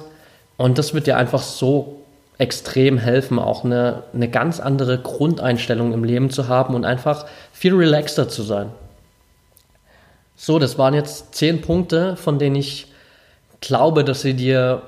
Und 0.56 0.78
das 0.78 0.94
wird 0.94 1.06
dir 1.06 1.18
einfach 1.18 1.42
so 1.42 2.00
extrem 2.38 2.96
helfen, 2.96 3.38
auch 3.38 3.62
eine, 3.62 4.04
eine 4.14 4.30
ganz 4.30 4.58
andere 4.58 4.96
Grundeinstellung 4.96 5.92
im 5.92 6.02
Leben 6.02 6.30
zu 6.30 6.48
haben 6.48 6.74
und 6.74 6.86
einfach 6.86 7.26
viel 7.52 7.74
relaxter 7.74 8.26
zu 8.26 8.42
sein. 8.42 8.70
So, 10.42 10.58
das 10.58 10.78
waren 10.78 10.94
jetzt 10.94 11.34
zehn 11.34 11.60
Punkte, 11.60 12.16
von 12.16 12.38
denen 12.38 12.56
ich 12.56 12.86
glaube, 13.60 14.04
dass 14.04 14.22
sie 14.22 14.32
dir 14.32 14.80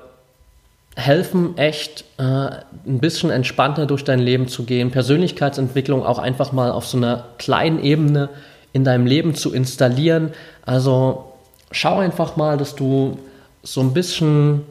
helfen, 0.95 1.55
echt 1.59 2.05
äh, 2.17 2.23
ein 2.23 2.99
bisschen 2.99 3.29
entspannter 3.29 3.85
durch 3.85 4.03
dein 4.03 4.17
Leben 4.17 4.47
zu 4.47 4.63
gehen, 4.63 4.89
Persönlichkeitsentwicklung 4.89 6.03
auch 6.03 6.17
einfach 6.17 6.53
mal 6.53 6.71
auf 6.71 6.87
so 6.87 6.97
einer 6.97 7.25
kleinen 7.37 7.83
Ebene 7.83 8.29
in 8.73 8.83
deinem 8.83 9.05
Leben 9.05 9.35
zu 9.35 9.53
installieren. 9.53 10.33
Also 10.65 11.25
schau 11.71 11.99
einfach 11.99 12.35
mal, 12.35 12.57
dass 12.57 12.75
du 12.75 13.19
so 13.61 13.81
ein 13.81 13.93
bisschen 13.93 14.63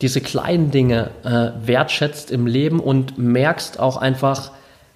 diese 0.00 0.20
kleinen 0.20 0.70
Dinge 0.70 1.10
äh, 1.24 1.66
wertschätzt 1.66 2.30
im 2.30 2.46
Leben 2.46 2.78
und 2.78 3.18
merkst 3.18 3.80
auch 3.80 3.96
einfach, 3.96 4.52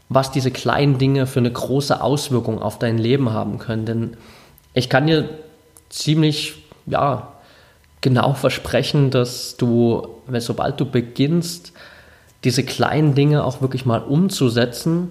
was 0.09 0.31
diese 0.31 0.53
kleinen 0.53 0.99
Dinge 0.99 1.27
für 1.27 1.41
eine 1.41 1.51
große 1.51 2.01
Auswirkung 2.01 2.63
auf 2.63 2.79
dein 2.79 2.99
Leben 2.99 3.33
haben 3.33 3.59
können. 3.59 3.85
Denn 3.85 4.17
ich 4.79 4.89
kann 4.89 5.07
dir 5.07 5.29
ziemlich, 5.89 6.55
ja, 6.87 7.35
genau 8.01 8.35
versprechen, 8.35 9.11
dass 9.11 9.57
du, 9.57 10.09
sobald 10.39 10.79
du 10.81 10.87
beginnst, 10.87 11.73
diese 12.45 12.63
kleinen 12.63 13.15
Dinge 13.15 13.45
auch 13.45 13.61
wirklich 13.61 13.85
mal 13.85 14.01
umzusetzen, 14.01 15.11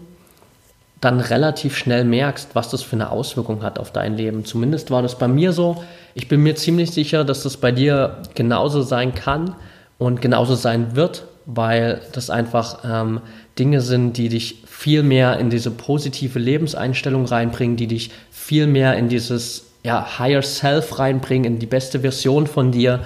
dann 1.02 1.20
relativ 1.20 1.78
schnell 1.78 2.06
merkst, 2.06 2.56
was 2.56 2.70
das 2.70 2.82
für 2.82 2.96
eine 2.96 3.12
Auswirkung 3.12 3.62
hat 3.62 3.78
auf 3.78 3.92
dein 3.92 4.16
Leben. 4.16 4.46
Zumindest 4.46 4.90
war 4.90 5.02
das 5.02 5.18
bei 5.18 5.28
mir 5.28 5.52
so. 5.52 5.84
Ich 6.16 6.28
bin 6.28 6.42
mir 6.42 6.56
ziemlich 6.56 6.92
sicher, 6.92 7.24
dass 7.24 7.44
das 7.44 7.58
bei 7.58 7.72
dir 7.72 8.24
genauso 8.34 8.82
sein 8.82 9.14
kann 9.14 9.56
und 10.00 10.22
genauso 10.22 10.56
sein 10.56 10.96
wird, 10.96 11.26
weil 11.46 12.02
das 12.14 12.30
einfach 12.30 12.80
ähm, 12.84 13.22
Dinge 13.60 13.82
sind, 13.82 14.18
die 14.18 14.30
dich 14.30 14.64
viel 14.78 15.02
mehr 15.02 15.40
in 15.40 15.50
diese 15.50 15.72
positive 15.72 16.38
Lebenseinstellung 16.38 17.26
reinbringen, 17.26 17.78
die 17.78 17.88
dich 17.88 18.12
viel 18.30 18.68
mehr 18.68 18.96
in 18.96 19.10
dieses 19.10 19.66
ja, 19.82 20.20
Higher 20.20 20.44
Self 20.44 21.00
reinbringen, 21.00 21.56
in 21.56 21.60
die 21.60 21.66
beste 21.66 22.02
Version 22.02 22.46
von 22.46 22.72
dir, 22.72 23.00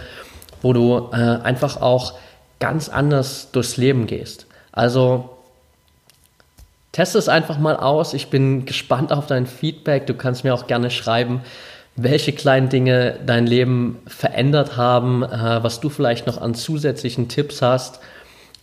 wo 0.62 0.74
du 0.74 1.10
äh, 1.14 1.16
einfach 1.16 1.82
auch 1.82 2.16
ganz 2.60 2.90
anders 2.90 3.52
durchs 3.54 3.78
Leben 3.78 4.06
gehst. 4.06 4.48
Also 4.74 5.30
Teste 6.92 7.18
es 7.18 7.30
einfach 7.30 7.58
mal 7.58 7.78
aus. 7.78 8.14
Ich 8.14 8.28
bin 8.28 8.66
gespannt 8.66 9.14
auf 9.14 9.28
dein 9.28 9.48
Feedback. 9.48 10.08
Du 10.08 10.14
kannst 10.14 10.44
mir 10.44 10.54
auch 10.54 10.68
gerne 10.68 10.92
schreiben, 10.92 11.40
welche 11.96 12.34
kleinen 12.34 12.68
Dinge 12.68 13.18
dein 13.26 13.48
Leben 13.48 14.00
verändert 14.08 14.76
haben, 14.76 15.24
äh, 15.24 15.64
was 15.64 15.80
du 15.80 15.88
vielleicht 15.88 16.28
noch 16.28 16.42
an 16.42 16.54
zusätzlichen 16.54 17.30
Tipps 17.30 17.62
hast. 17.62 18.02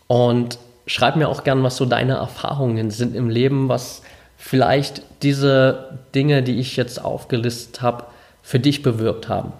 Und 0.08 0.58
schreib 0.88 1.16
mir 1.16 1.28
auch 1.28 1.44
gerne, 1.44 1.62
was 1.62 1.76
so 1.76 1.84
deine 1.84 2.14
Erfahrungen 2.14 2.90
sind 2.90 3.14
im 3.14 3.28
Leben, 3.28 3.68
was 3.68 4.02
vielleicht 4.36 5.02
diese 5.22 5.98
Dinge, 6.14 6.42
die 6.42 6.58
ich 6.58 6.76
jetzt 6.76 7.04
aufgelistet 7.04 7.82
habe, 7.82 8.04
für 8.42 8.58
dich 8.58 8.82
bewirkt 8.82 9.28
haben. 9.28 9.52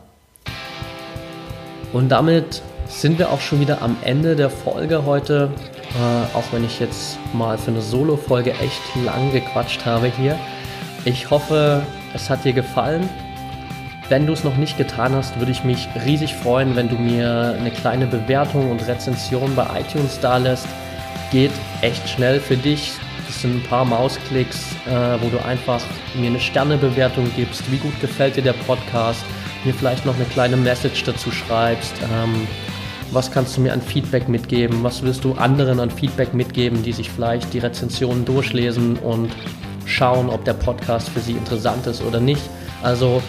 Und 1.93 2.09
damit 2.09 2.63
sind 2.87 3.19
wir 3.19 3.31
auch 3.31 3.41
schon 3.41 3.61
wieder 3.61 3.83
am 3.83 3.97
Ende 4.03 4.37
der 4.37 4.51
Folge 4.51 5.05
heute. 5.05 5.51
Äh, 5.91 6.37
auch 6.37 6.45
wenn 6.53 6.65
ich 6.65 6.81
jetzt 6.81 7.19
mal 7.33 7.59
für 7.59 7.71
eine 7.71 7.81
Solo-Folge 7.81 8.53
echt 8.53 8.83
lang 9.05 9.33
gequatscht 9.33 9.85
habe 9.85 10.07
hier. 10.07 10.39
Ich 11.05 11.31
hoffe, 11.31 11.83
es 12.15 12.29
hat 12.31 12.45
dir 12.45 12.53
gefallen. 12.53 13.09
Wenn 14.09 14.27
du 14.27 14.33
es 14.33 14.45
noch 14.45 14.57
nicht 14.57 14.79
getan 14.79 15.15
hast, 15.15 15.39
würde 15.39 15.53
ich 15.53 15.65
mich 15.65 15.87
riesig 16.07 16.35
freuen, 16.35 16.77
wenn 16.77 16.89
du 16.89 16.97
mir 16.97 17.55
eine 17.59 17.71
kleine 17.71 18.07
Bewertung 18.07 18.71
und 18.71 18.87
Rezension 18.87 19.55
bei 19.55 19.67
iTunes 19.81 20.19
da 20.21 20.39
lässt. 20.39 20.67
Geht 21.31 21.53
echt 21.83 22.09
schnell 22.09 22.41
für 22.41 22.57
dich. 22.57 22.93
Das 23.27 23.43
sind 23.43 23.57
ein 23.57 23.63
paar 23.65 23.85
Mausklicks, 23.85 24.73
äh, 24.87 25.21
wo 25.21 25.29
du 25.29 25.45
einfach 25.45 25.83
mir 26.15 26.29
eine 26.29 26.41
Sternebewertung 26.41 27.31
gibst. 27.37 27.71
Wie 27.71 27.77
gut 27.77 28.01
gefällt 28.01 28.37
dir 28.37 28.43
der 28.43 28.55
Podcast? 28.55 29.23
Mir 29.65 29.75
vielleicht 29.75 30.07
noch 30.07 30.15
eine 30.15 30.25
kleine 30.25 30.57
Message 30.57 31.05
dazu 31.05 31.31
schreibst. 31.31 31.93
Ähm, 32.03 32.47
was 33.11 33.31
kannst 33.31 33.57
du 33.57 33.61
mir 33.61 33.75
an 33.75 33.83
Feedback 33.83 34.29
mitgeben? 34.29 34.83
Was 34.83 35.03
willst 35.03 35.25
du 35.25 35.35
anderen 35.35 35.81
an 35.81 35.91
Feedback 35.91 36.33
mitgeben, 36.33 36.83
die 36.83 36.93
sich 36.93 37.11
vielleicht 37.11 37.53
die 37.53 37.59
Rezensionen 37.59 38.25
durchlesen 38.25 38.97
und 38.97 39.31
schauen, 39.85 40.31
ob 40.31 40.45
der 40.45 40.55
Podcast 40.55 41.11
für 41.11 41.21
sie 41.21 41.33
interessant 41.33 41.87
ist 41.87 42.03
oder 42.03 42.21
nicht? 42.21 42.43
Also 42.83 43.23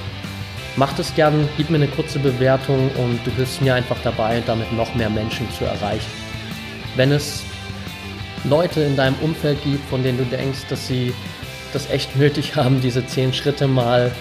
mach 0.77 0.93
das 0.93 1.13
gern, 1.15 1.49
gib 1.57 1.69
mir 1.69 1.77
eine 1.77 1.87
kurze 1.87 2.19
Bewertung 2.19 2.89
und 2.97 3.19
du 3.25 3.31
hilfst 3.31 3.61
mir 3.61 3.75
einfach 3.75 3.97
dabei, 4.03 4.41
damit 4.45 4.71
noch 4.71 4.95
mehr 4.95 5.09
Menschen 5.09 5.47
zu 5.57 5.65
erreichen. 5.65 6.11
Wenn 6.95 7.11
es 7.11 7.43
Leute 8.43 8.81
in 8.81 8.95
deinem 8.95 9.15
Umfeld 9.21 9.63
gibt, 9.63 9.87
von 9.89 10.03
denen 10.03 10.17
du 10.17 10.25
denkst, 10.25 10.65
dass 10.69 10.87
sie 10.87 11.13
das 11.73 11.89
echt 11.89 12.15
nötig 12.15 12.55
haben, 12.55 12.81
diese 12.81 13.05
zehn 13.05 13.33
Schritte 13.33 13.67
mal 13.67 14.11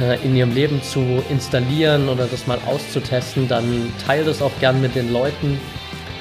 äh, 0.00 0.24
in 0.24 0.36
ihrem 0.36 0.52
Leben 0.52 0.82
zu 0.82 1.22
installieren 1.28 2.08
oder 2.08 2.26
das 2.26 2.46
mal 2.46 2.58
auszutesten, 2.66 3.48
dann 3.48 3.92
teile 4.06 4.24
das 4.24 4.42
auch 4.42 4.52
gern 4.60 4.80
mit 4.80 4.94
den 4.94 5.12
Leuten. 5.12 5.58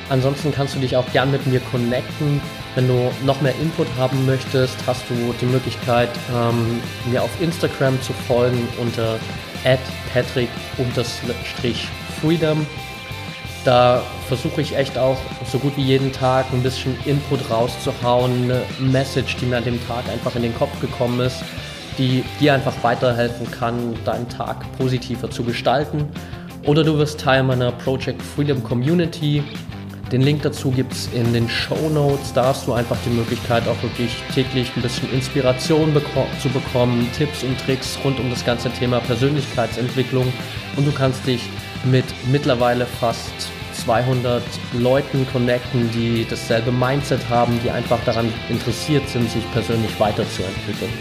Ansonsten 0.09 0.51
kannst 0.51 0.75
du 0.75 0.79
dich 0.79 0.97
auch 0.97 1.09
gern 1.13 1.31
mit 1.31 1.47
mir 1.47 1.61
connecten. 1.71 2.41
Wenn 2.75 2.87
du 2.87 3.11
noch 3.25 3.41
mehr 3.41 3.53
Input 3.61 3.87
haben 3.97 4.25
möchtest, 4.25 4.75
hast 4.85 5.03
du 5.09 5.33
die 5.39 5.45
Möglichkeit, 5.45 6.09
ähm, 6.35 6.81
mir 7.11 7.23
auf 7.23 7.29
Instagram 7.41 8.01
zu 8.01 8.11
folgen 8.27 8.67
unter 8.79 9.17
patrick-freedom. 10.13 12.67
Da 13.65 14.01
versuche 14.27 14.61
ich 14.61 14.75
echt 14.75 14.97
auch 14.97 15.17
so 15.51 15.57
gut 15.57 15.77
wie 15.77 15.83
jeden 15.83 16.11
Tag 16.11 16.45
ein 16.51 16.61
bisschen 16.61 16.97
Input 17.05 17.49
rauszuhauen, 17.49 18.43
eine 18.43 18.61
Message, 18.79 19.37
die 19.37 19.45
mir 19.45 19.57
an 19.57 19.63
dem 19.63 19.87
Tag 19.87 20.09
einfach 20.09 20.35
in 20.35 20.41
den 20.41 20.55
Kopf 20.55 20.79
gekommen 20.81 21.19
ist 21.21 21.43
die 21.97 22.23
dir 22.39 22.53
einfach 22.53 22.73
weiterhelfen 22.81 23.49
kann, 23.51 23.93
deinen 24.05 24.27
Tag 24.29 24.65
positiver 24.77 25.29
zu 25.29 25.43
gestalten. 25.43 26.07
Oder 26.65 26.83
du 26.83 26.97
wirst 26.97 27.19
Teil 27.19 27.43
meiner 27.43 27.71
Project 27.71 28.21
Freedom 28.21 28.63
Community. 28.63 29.43
Den 30.11 30.21
Link 30.21 30.43
dazu 30.43 30.71
gibt 30.71 30.93
es 30.93 31.09
in 31.13 31.33
den 31.33 31.49
Show 31.49 31.89
Notes. 31.89 32.33
Da 32.33 32.45
hast 32.45 32.67
du 32.67 32.73
einfach 32.73 32.97
die 33.05 33.09
Möglichkeit, 33.09 33.67
auch 33.67 33.81
wirklich 33.81 34.11
täglich 34.33 34.71
ein 34.75 34.81
bisschen 34.81 35.11
Inspiration 35.11 35.93
beko 35.93 36.25
zu 36.41 36.49
bekommen, 36.49 37.09
Tipps 37.17 37.43
und 37.43 37.59
Tricks 37.59 37.97
rund 38.03 38.19
um 38.19 38.29
das 38.29 38.45
ganze 38.45 38.69
Thema 38.69 38.99
Persönlichkeitsentwicklung. 38.99 40.31
Und 40.77 40.87
du 40.87 40.91
kannst 40.91 41.25
dich 41.25 41.41
mit 41.83 42.05
mittlerweile 42.31 42.85
fast 42.85 43.33
200 43.73 44.43
Leuten 44.73 45.27
connecten, 45.31 45.91
die 45.91 46.25
dasselbe 46.29 46.71
Mindset 46.71 47.27
haben, 47.29 47.59
die 47.63 47.69
einfach 47.69 47.99
daran 48.05 48.31
interessiert 48.49 49.07
sind, 49.09 49.29
sich 49.29 49.43
persönlich 49.51 49.99
weiterzuentwickeln. 49.99 50.91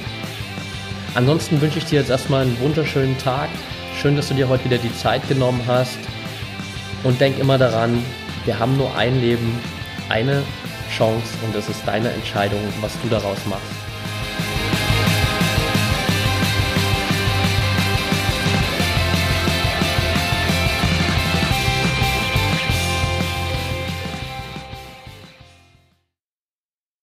Ansonsten 1.15 1.61
wünsche 1.61 1.79
ich 1.79 1.85
dir 1.85 2.01
jetzt 2.01 2.11
erstmal 2.11 2.43
einen 2.43 2.59
wunderschönen 2.61 3.17
Tag. 3.19 3.49
Schön, 4.01 4.17
dass 4.17 4.29
du 4.29 4.35
dir 4.35 4.49
heute 4.49 4.65
wieder 4.65 4.79
die 4.79 4.95
Zeit 4.97 5.27
genommen 5.29 5.61
hast. 5.67 5.99
Und 7.05 7.21
denk 7.21 7.39
immer 7.39 7.59
daran, 7.59 8.03
wir 8.45 8.59
haben 8.59 8.77
nur 8.77 8.97
ein 8.97 9.21
Leben, 9.21 9.59
eine 10.09 10.43
Chance 10.91 11.35
und 11.45 11.55
es 11.55 11.69
ist 11.69 11.83
deine 11.87 12.11
Entscheidung, 12.11 12.61
was 12.81 12.93
du 13.03 13.09
daraus 13.09 13.39
machst. 13.47 13.82